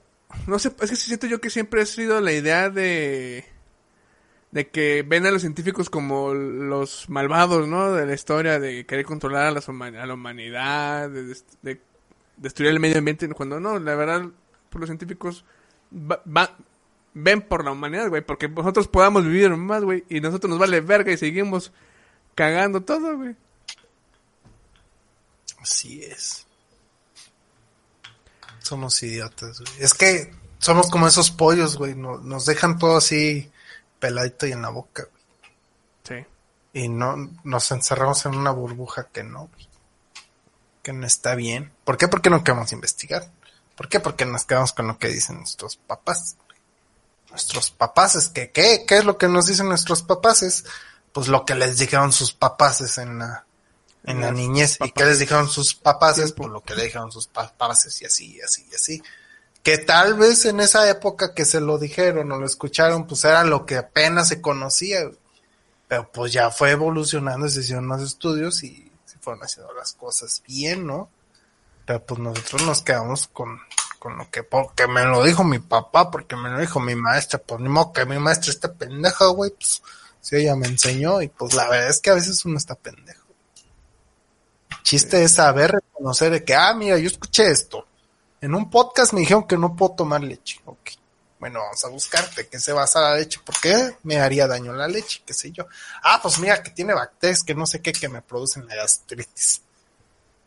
[0.48, 3.46] No sé, es que siento yo que siempre ha sido la idea de.
[4.56, 7.92] De que ven a los científicos como los malvados, ¿no?
[7.92, 11.82] De la historia, de querer controlar a, las la humanidad, de, dest- de
[12.38, 14.30] destruir el medio ambiente, cuando no, la verdad,
[14.70, 15.44] por los científicos
[15.92, 20.80] ven por la humanidad, güey, porque nosotros podamos vivir más, güey, y nosotros nos vale
[20.80, 21.74] verga y seguimos
[22.34, 23.36] cagando todo, güey.
[25.60, 26.48] Así es.
[28.60, 29.72] Somos idiotas, güey.
[29.80, 31.94] Es que somos como esos pollos, güey.
[31.94, 33.52] no- nos dejan todo así
[34.00, 35.24] peladito y en la boca, güey.
[36.04, 36.28] Sí.
[36.74, 39.68] Y no nos encerramos en una burbuja que no, güey.
[40.84, 41.74] Que no está bien.
[41.84, 42.08] ¿Por qué?
[42.08, 43.32] Porque no queremos investigar.
[43.76, 44.00] ¿Por qué?
[44.00, 46.38] Porque nos quedamos con lo que dicen nuestros papás.
[47.30, 48.86] Nuestros papás es que, ¿qué?
[48.88, 50.44] ¿Qué es lo que nos dicen nuestros papás?
[50.44, 50.66] Es,
[51.12, 53.46] pues lo que les dijeron sus papás en la,
[54.04, 54.78] en la niñez.
[54.82, 56.32] ¿Y qué les dijeron sus papás?
[56.34, 59.04] Por lo que le dijeron sus papás y así, y así, y así.
[59.66, 63.44] Que tal vez en esa época que se lo dijeron o lo escucharon, pues era
[63.44, 65.00] lo que apenas se conocía.
[65.88, 70.44] Pero pues ya fue evolucionando, se hicieron más estudios y se fueron haciendo las cosas
[70.48, 71.10] bien, ¿no?
[71.84, 73.60] Pero pues nosotros nos quedamos con,
[73.98, 77.40] con lo que, porque me lo dijo mi papá, porque me lo dijo mi maestra,
[77.40, 79.82] pues ni modo que mi maestra esté pendeja, güey, pues
[80.22, 83.26] si ella me enseñó y pues la verdad es que a veces uno está pendejo.
[84.70, 87.88] El chiste es saber reconocer de que, ah, mira, yo escuché esto.
[88.46, 90.62] En un podcast me dijeron que no puedo tomar leche.
[90.66, 90.92] Ok.
[91.40, 93.40] Bueno, vamos a buscarte qué se basa la leche.
[93.44, 95.24] ¿Por qué me haría daño la leche?
[95.26, 95.66] ¿Qué sé yo?
[96.04, 99.64] Ah, pues mira, que tiene bacterias que no sé qué que me producen la gastritis.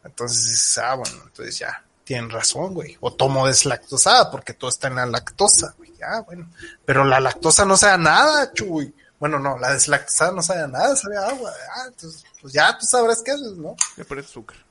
[0.04, 2.96] Entonces ah, bueno, entonces ya, tienen razón, güey.
[3.00, 5.92] O tomo deslactosada porque todo está en la lactosa, güey.
[6.00, 6.48] Ah, bueno.
[6.84, 8.94] Pero la lactosa no sabe a nada, chuy.
[9.18, 11.52] Bueno, no, la deslactosada no sabe a nada, sabe agua.
[11.74, 13.74] Ah, entonces, pues ya tú sabrás qué haces, ¿no?
[13.96, 14.67] Le pones azúcar.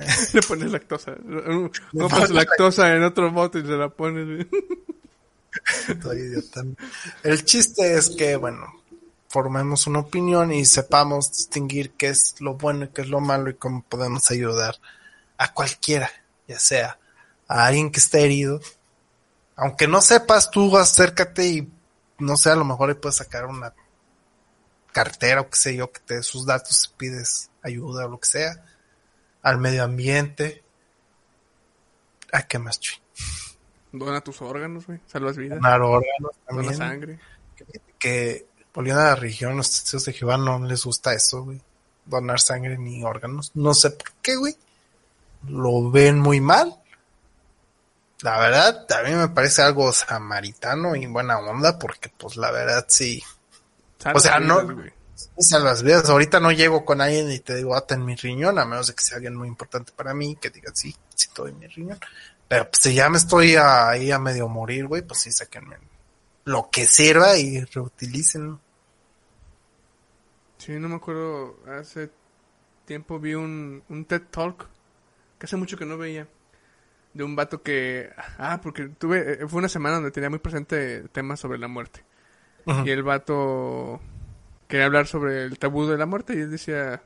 [0.32, 1.12] Le pones lactosa.
[1.12, 4.26] Le Compras pones lactosa en otro bote y se la pones.
[4.26, 4.48] güey.
[5.88, 6.64] Estoy idiota.
[7.22, 8.72] El chiste es que, bueno,
[9.28, 13.50] formemos una opinión y sepamos distinguir qué es lo bueno y qué es lo malo
[13.50, 14.76] y cómo podemos ayudar
[15.38, 16.10] a cualquiera,
[16.46, 16.98] ya sea
[17.48, 18.60] a alguien que esté herido.
[19.56, 21.72] Aunque no sepas, tú acércate y
[22.18, 23.74] no sé, a lo mejor ahí puedes sacar una
[24.92, 28.28] cartera o qué sé yo que te dé sus datos pides ayuda o lo que
[28.28, 28.64] sea.
[29.42, 30.62] Al medio ambiente.
[32.32, 32.98] ¿A qué más, Chuy?
[33.92, 35.00] Dona tus órganos, güey.
[35.06, 35.58] Salvas vidas.
[35.60, 36.76] Donar órganos Dona también.
[36.76, 37.18] sangre.
[37.98, 41.60] que volviendo a la religión, los testigos de Jehová no les gusta eso, güey.
[42.04, 43.50] Donar sangre ni órganos.
[43.54, 44.56] No sé por qué, güey.
[45.48, 46.76] Lo ven muy mal.
[48.22, 52.84] La verdad, a mí me parece algo samaritano y buena onda porque, pues, la verdad,
[52.88, 53.22] sí.
[54.14, 54.92] O sea, no- güey.
[55.38, 56.08] Sí las vidas.
[56.08, 58.94] Ahorita no llego con alguien y te digo, ata en mi riñón, a menos de
[58.94, 61.98] que sea alguien muy importante para mí, que diga, sí, sí, todo en mi riñón.
[62.48, 65.76] Pero pues, si ya me estoy ahí a medio morir, güey, pues sí, sáquenme
[66.44, 68.60] lo que sirva y reutilícenlo.
[70.58, 71.58] Sí, no me acuerdo.
[71.66, 72.10] Hace
[72.84, 74.66] tiempo vi un, un TED Talk
[75.38, 76.26] que hace mucho que no veía.
[77.14, 78.10] De un vato que.
[78.38, 79.42] Ah, porque tuve.
[79.42, 82.04] eh, Fue una semana donde tenía muy presente temas sobre la muerte.
[82.84, 84.00] Y el vato
[84.70, 86.34] quería hablar sobre el tabú de la muerte.
[86.34, 87.02] Y él decía.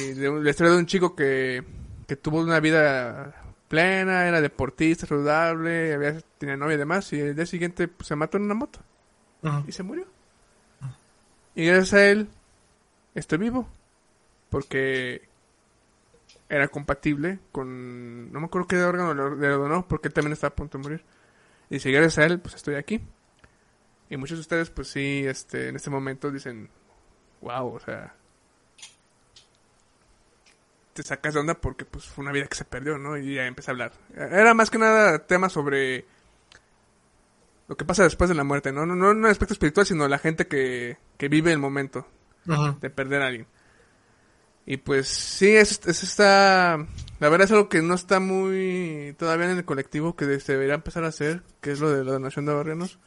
[0.00, 1.62] Y de la historia de un chico que,
[2.08, 3.34] que tuvo una vida
[3.68, 7.12] plena, era deportista, saludable, había, tenía novia y demás.
[7.12, 8.80] Y el día siguiente pues, se mató en una moto
[9.66, 10.06] y se murió.
[11.54, 12.28] Y gracias a él
[13.14, 13.68] estoy vivo.
[14.48, 15.28] Porque
[16.48, 18.32] era compatible con...
[18.32, 20.84] No me acuerdo qué órgano le le donó, porque él también estaba a punto de
[20.84, 21.04] morir.
[21.68, 23.00] Y si gracias a él, pues estoy aquí.
[24.14, 26.70] Y muchos de ustedes, pues sí, este, en este momento dicen,
[27.40, 28.14] wow, o sea...
[30.92, 33.18] Te sacas de onda porque pues fue una vida que se perdió, ¿no?
[33.18, 33.92] Y ya empecé a hablar.
[34.14, 36.04] Era más que nada tema sobre
[37.66, 38.86] lo que pasa después de la muerte, ¿no?
[38.86, 42.06] No, no en el aspecto espiritual, sino la gente que, que vive el momento
[42.80, 43.48] de perder a alguien.
[44.64, 46.86] Y pues sí, eso, eso está...
[47.18, 50.74] La verdad es algo que no está muy todavía en el colectivo que se debería
[50.76, 53.00] empezar a hacer, que es lo de la donación de órganos.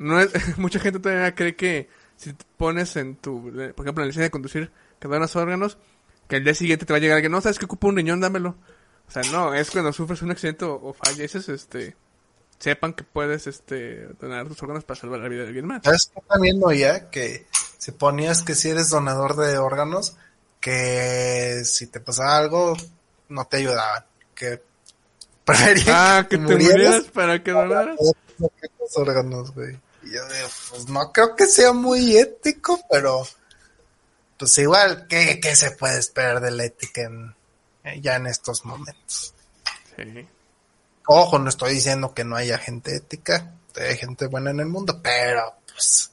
[0.00, 3.96] No es, mucha gente todavía cree que si te pones en tu, por ejemplo, en
[3.96, 5.76] la licencia de conducir, que donas órganos,
[6.26, 8.20] que el día siguiente te va a llegar alguien, no, sabes que ocupa un riñón,
[8.20, 8.56] dámelo.
[9.06, 11.96] O sea, no, es cuando sufres un accidente o, o falleces, este,
[12.58, 15.82] sepan que puedes, este, donar tus órganos para salvar la vida de alguien más.
[15.84, 17.10] ¿Sabes qué también no ya?
[17.10, 17.46] Que
[17.78, 20.16] si ponías que si eres donador de órganos,
[20.60, 22.76] que si te pasaba algo,
[23.28, 24.04] no te ayudaban.
[24.34, 24.62] Que
[25.44, 27.98] preferían Ah, que te murieras para que donaras.
[28.38, 29.78] los órganos, güey.
[30.02, 33.26] Y yo digo, pues no creo que sea muy ético, pero
[34.38, 37.34] pues igual, ¿qué, qué se puede esperar de la ética en,
[37.84, 39.34] eh, ya en estos momentos?
[39.96, 40.26] Sí.
[41.06, 45.00] Ojo, no estoy diciendo que no haya gente ética, hay gente buena en el mundo,
[45.02, 46.12] pero pues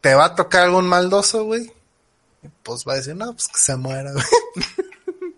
[0.00, 1.70] te va a tocar algún maldoso, güey.
[2.42, 4.24] Y pues va a decir, no, pues que se muera, güey.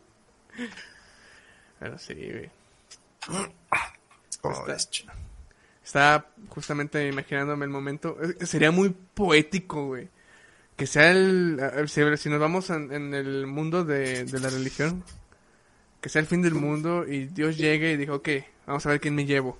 [1.78, 2.50] Pero sí, güey.
[4.40, 5.12] ¿Cómo Está- ves, chino?
[5.90, 8.16] Estaba justamente imaginándome el momento.
[8.42, 10.08] Sería muy poético, güey.
[10.76, 11.60] Que sea el...
[11.88, 15.02] Si, si nos vamos en, en el mundo de, de la religión.
[16.00, 18.28] Que sea el fin del mundo y Dios llegue y diga, ok,
[18.68, 19.58] vamos a ver quién me llevo.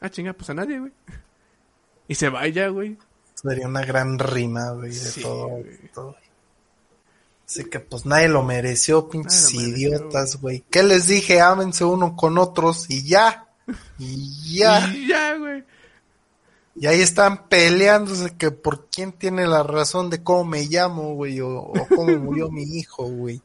[0.00, 0.92] Ah, chinga, pues a nadie, güey.
[2.06, 2.96] Y se vaya, güey.
[3.34, 5.78] Sería una gran rima, güey, de Sí, todo, güey.
[5.92, 6.16] todo.
[7.44, 10.64] Así que pues nadie lo mereció, pinches Nadie lo mereció, idiotas, güey.
[10.70, 11.40] ¿Qué les dije?
[11.40, 13.48] Ámense uno con otros y ya.
[13.98, 14.88] Y ya.
[14.94, 15.64] Y ya, güey.
[16.74, 21.40] Y ahí están peleándose que por quién tiene la razón de cómo me llamo, güey,
[21.40, 23.42] o, o cómo murió mi hijo, güey.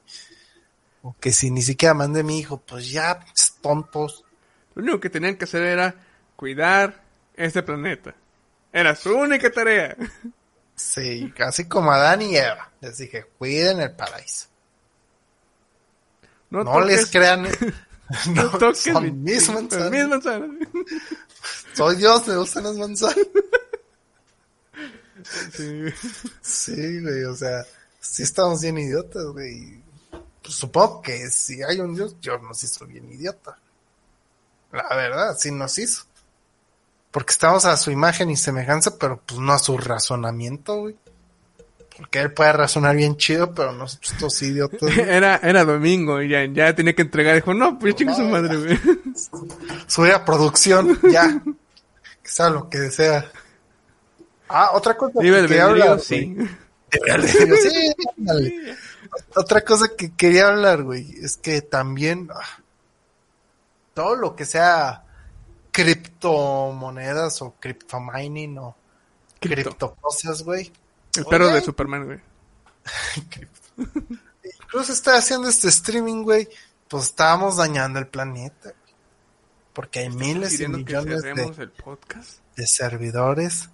[1.02, 3.20] O que si ni siquiera mandé a mi hijo, pues ya,
[3.62, 4.24] tontos.
[4.76, 5.96] Lo único que tenían que hacer era
[6.36, 7.04] cuidar
[7.36, 8.16] este planeta.
[8.72, 9.96] Era su única tarea.
[10.76, 12.72] Sí, así como Adán y Eva.
[12.82, 14.48] Les dije, cuiden el paraíso.
[16.50, 17.48] No, No, les crean.
[18.28, 20.08] No No, toques son mi- mis mis manzanas.
[20.08, 20.50] manzanas.
[21.74, 23.18] Soy Dios, me gustan las manzanas.
[25.52, 25.86] Sí.
[26.42, 27.66] Sí, güey, o sea,
[28.00, 29.82] sí estamos bien idiotas, güey.
[30.42, 33.58] Pues supongo que si hay un Dios, Dios nos hizo bien idiota.
[34.72, 36.04] La verdad, sí nos hizo.
[37.12, 40.98] Porque estamos a su imagen y semejanza, pero pues no a su razonamiento, güey.
[41.98, 44.96] Porque él puede razonar bien chido, pero nosotros idiotas.
[44.98, 47.36] Era, era domingo y ya, ya tenía que entregar.
[47.36, 48.80] Dijo, no, pues chingue su madre, güey.
[49.88, 51.42] Subir a producción, ya.
[52.22, 53.32] Que sea lo que sea.
[54.48, 56.38] Ah, otra cosa Libre que hablar, sí.
[56.92, 58.76] sí, ándale.
[59.36, 62.62] Otra cosa que quería hablar, güey, es que también ah,
[63.94, 65.04] todo lo que sea
[65.72, 68.76] criptomonedas o criptomining o
[69.40, 69.70] Cripto.
[69.70, 70.72] criptocosas, güey.
[71.18, 71.62] El perro de.
[71.62, 72.20] Superman, güey.
[74.64, 76.48] Incluso está haciendo este streaming, güey,
[76.88, 78.70] pues estábamos dañando el planeta.
[78.72, 78.94] güey.
[79.74, 82.40] Porque hay miles y millones de, cerremos el podcast.
[82.56, 83.70] de servidores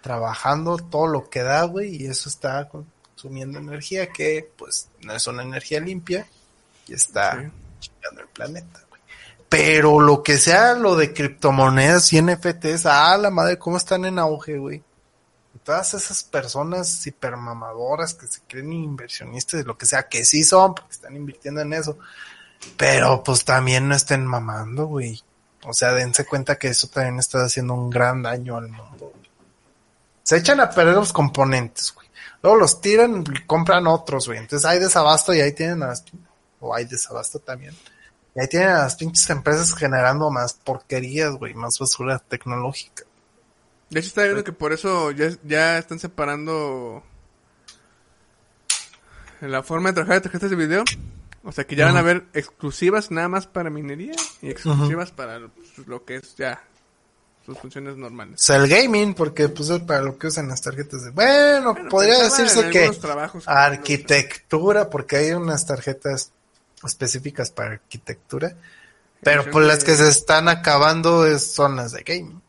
[0.00, 5.26] trabajando todo lo que da, güey, y eso está consumiendo energía que, pues, no es
[5.26, 6.26] una energía limpia
[6.86, 7.50] y está Sí.
[7.80, 9.02] chingando el planeta, güey.
[9.48, 14.18] Pero lo que sea lo de criptomonedas y NFTs, ah, la madre, cómo están en
[14.20, 14.82] auge, güey.
[15.68, 20.94] Todas esas personas hipermamadoras que se creen inversionistas lo que sea, que sí son, porque
[20.94, 21.98] están invirtiendo en eso.
[22.78, 25.22] Pero pues también no estén mamando, güey.
[25.66, 29.12] O sea, dense cuenta que eso también está haciendo un gran daño al mundo.
[30.22, 32.08] Se echan a perder los componentes, güey.
[32.42, 34.38] Luego los tiran y compran otros, güey.
[34.38, 36.02] Entonces hay desabasto y ahí tienen a las...
[36.60, 37.76] O hay desabasto también.
[38.34, 41.52] Y ahí tienen a las pinches empresas generando más porquerías, güey.
[41.52, 43.04] Más basura tecnológica.
[43.90, 47.02] De hecho, estaba viendo que por eso ya, ya están separando
[49.40, 50.84] la forma de trabajar de tarjetas de video.
[51.44, 54.12] O sea, que ya van a haber exclusivas nada más para minería
[54.42, 56.62] y exclusivas para pues, lo que es ya
[57.46, 58.40] sus funciones O normales.
[58.42, 61.10] sea, el gaming, porque pues es para lo que usan las tarjetas de...
[61.10, 62.90] Bueno, podría pensaba decirse que
[63.46, 66.32] arquitectura, porque hay unas tarjetas
[66.84, 68.54] específicas para arquitectura.
[69.22, 72.42] Pero Edición pues las que se están acabando es- son las de gaming.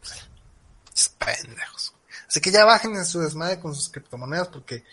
[0.00, 0.28] Pues,
[0.94, 1.94] es pendejos.
[2.28, 4.84] Así que ya bajen en su desmadre con sus criptomonedas porque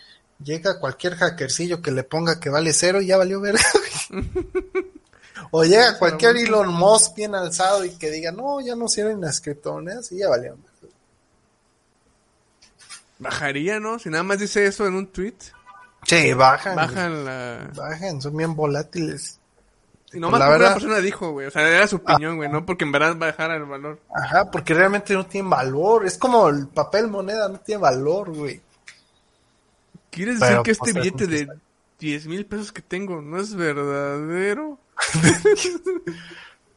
[0.42, 3.56] llega cualquier hackercillo que le ponga que vale cero y ya valió ver.
[5.50, 9.40] o llega cualquier Elon Musk bien alzado y que diga, no, ya no sirven las
[9.40, 10.56] criptomonedas y ya valió.
[13.18, 13.98] Bajaría, ¿no?
[13.98, 15.34] Si nada más dice eso en un tweet,
[16.06, 16.76] Sí, bajan.
[16.76, 17.70] bajan la...
[17.74, 19.39] Bajan, son bien volátiles.
[20.12, 21.46] Y nomás la verdad- una persona dijo, güey.
[21.46, 22.48] O sea, era su opinión, güey.
[22.50, 24.00] No porque en verdad bajara el valor.
[24.14, 26.04] Ajá, porque realmente no tienen valor.
[26.06, 28.60] Es como el papel moneda, no tiene valor, güey.
[30.10, 31.60] ¿Quieres decir Pero, que este pues, es billete de necesario.
[32.00, 34.78] 10 mil pesos que tengo no es verdadero?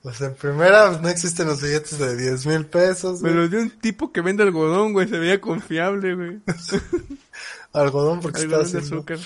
[0.03, 3.21] Pues en primera pues, no existen los billetes de 10 mil pesos.
[3.21, 3.41] Me güey.
[3.43, 5.07] lo dio un tipo que vende algodón, güey.
[5.07, 6.41] Se veía confiable, güey.
[7.73, 8.97] Algodón porque está Algodón de haciendo.
[8.97, 9.19] azúcar.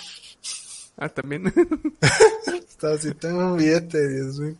[0.97, 1.53] Ah, también.
[2.69, 4.57] Está así, tengo un billete de 10 mil.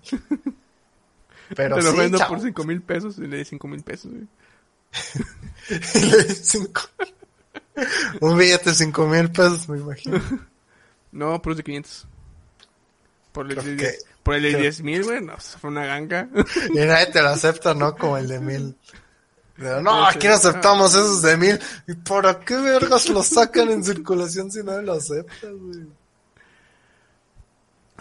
[1.55, 2.33] Pero Te lo sí, vendo chavo.
[2.35, 4.27] por 5 mil pesos y le di 5 mil pesos, güey.
[5.95, 6.81] Y le di cinco.
[8.21, 10.21] Un billete de cinco mil pesos, me imagino.
[11.11, 12.07] No, por los de 500.
[13.31, 15.57] Por el de Creo 10 que- por el de creo- 10 mil, güey, no, eso
[15.57, 16.27] fue una ganga.
[16.73, 17.95] Y nadie te lo acepta, ¿no?
[17.95, 18.75] Como el de mil.
[19.55, 21.59] Pero, no, aquí no aceptamos esos de mil.
[21.88, 25.88] ¿Y para qué vergas los sacan en circulación si nadie lo acepta, güey?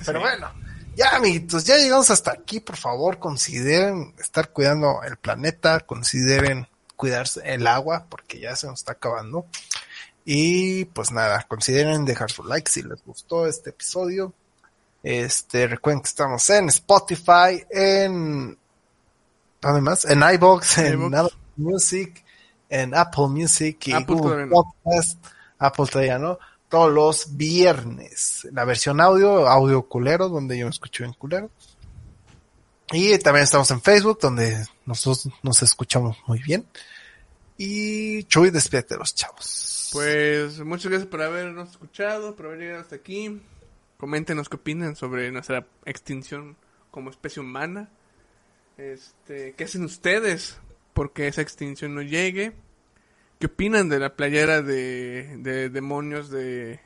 [0.04, 0.24] Pero Sí.
[0.24, 0.52] bueno,
[0.96, 2.60] ya amiguitos, ya llegamos hasta aquí.
[2.60, 6.66] Por favor, consideren estar cuidando el planeta, consideren
[6.96, 9.46] cuidarse el agua, porque ya se nos está acabando.
[10.24, 14.32] Y pues nada, consideren dejar su like si les gustó este episodio.
[15.02, 18.58] Este, recuerden que estamos en Spotify, en
[19.62, 21.14] además en iBox, en.
[21.14, 22.24] Apple Music,
[22.68, 24.46] en Apple Music y Apple Google.
[24.48, 25.24] Podcast.
[25.58, 26.38] Apple todavía no.
[26.68, 28.46] Todos los viernes.
[28.52, 31.50] La versión audio, audio culero, donde yo me escucho en culero.
[32.92, 36.66] Y también estamos en Facebook, donde nosotros nos escuchamos muy bien.
[37.58, 39.90] Y Chuy, despídete de los chavos.
[39.92, 43.40] Pues muchas gracias por habernos escuchado, por haber llegado hasta aquí.
[43.96, 46.56] Coméntenos qué opinan sobre nuestra extinción
[46.90, 47.88] como especie humana.
[48.76, 50.58] Este, ¿qué hacen ustedes
[50.92, 52.52] porque esa extinción no llegue?
[53.38, 56.80] ¿Qué opinan de la playera de, de demonios de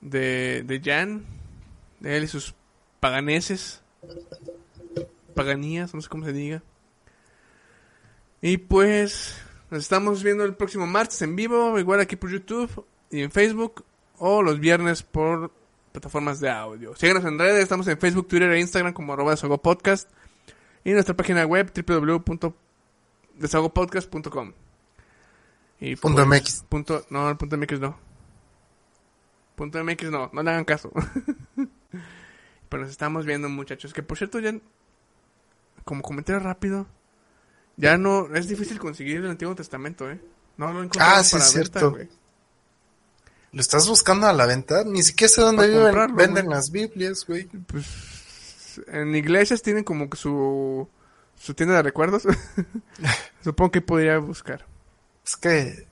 [0.00, 1.26] de de Jan?
[2.00, 2.54] De él y sus
[3.00, 3.82] paganeses.
[5.34, 6.62] Paganías, no sé cómo se diga.
[8.40, 9.40] Y pues
[9.70, 13.84] nos estamos viendo el próximo martes en vivo, igual aquí por YouTube y en Facebook,
[14.18, 15.52] o los viernes por
[15.92, 16.96] plataformas de audio.
[16.96, 20.10] Síganos en redes, estamos en Facebook, Twitter e Instagram como arroba desahogopodcast
[20.84, 24.52] y nuestra página web www.desahogopodcast.com.
[25.84, 26.64] Y Punto pues, MX.
[26.68, 27.98] Punto, no, el punto MX no.
[29.56, 30.92] Punto MX no, no le hagan caso.
[32.68, 34.54] Pero nos estamos viendo muchachos, que por cierto ya,
[35.84, 36.86] como comentario rápido,
[37.76, 40.20] ya no, es difícil conseguir el Antiguo Testamento, ¿eh?
[40.56, 41.98] No lo encontramos Ah, sí, para es venta, cierto.
[43.50, 44.84] ¿Lo estás buscando a la venta?
[44.84, 47.46] Ni siquiera sé dónde viven- venden las Biblias, güey.
[47.66, 50.88] Pues en iglesias tienen como que su
[51.38, 52.22] su tienda de recuerdos.
[53.44, 54.64] Supongo que podría buscar.
[55.24, 55.86] Es que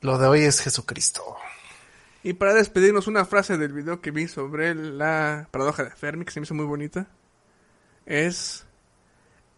[0.00, 1.36] lo de hoy es Jesucristo.
[2.22, 6.32] Y para despedirnos, una frase del video que vi sobre la paradoja de Fermi, que
[6.32, 7.06] se me hizo muy bonita,
[8.04, 8.64] es,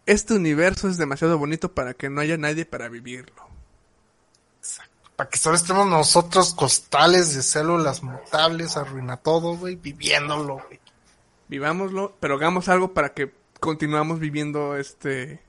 [0.05, 3.47] este universo es demasiado bonito para que no haya nadie para vivirlo.
[5.15, 10.79] Para que solo estemos nosotros costales de células mutables, arruina todo, güey, viviéndolo, güey.
[11.47, 15.41] Vivámoslo, pero hagamos algo para que continuamos viviendo este,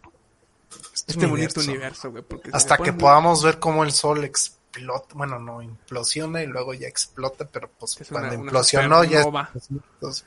[1.06, 2.22] este bonito universo, güey.
[2.22, 6.74] porque si Hasta que podamos ver cómo el sol explota, bueno, no implosiona y luego
[6.74, 9.22] ya explota, pero pues Es cuando una implosionó ya...
[9.22, 10.24] Entonces,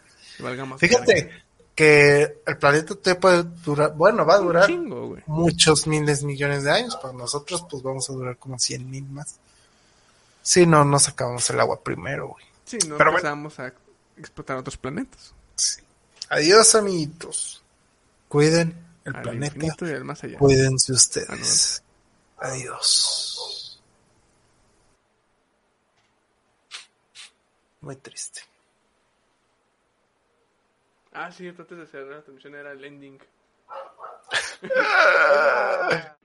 [0.78, 1.44] Fíjate
[1.76, 6.72] que el planeta te puede durar, bueno, va a durar chingo, muchos miles, millones de
[6.72, 6.96] años.
[6.98, 9.40] Para nosotros, pues vamos a durar como 100 mil más.
[10.42, 12.46] Si no, nos acabamos el agua primero, güey.
[12.66, 13.28] Sí, no Pero bueno.
[13.30, 13.74] empezamos a
[14.18, 15.34] explotar otros planetas.
[15.56, 15.82] Sí.
[16.30, 17.64] Adiós, amiguitos.
[18.28, 19.56] Cuiden el planeta.
[20.28, 20.34] Y.
[20.36, 21.84] Cuídense ustedes.
[22.38, 23.82] Ah, Adiós.
[27.82, 28.42] Muy triste.
[31.12, 33.20] Ah, sí, antes de cerrar la transmisión era el ending.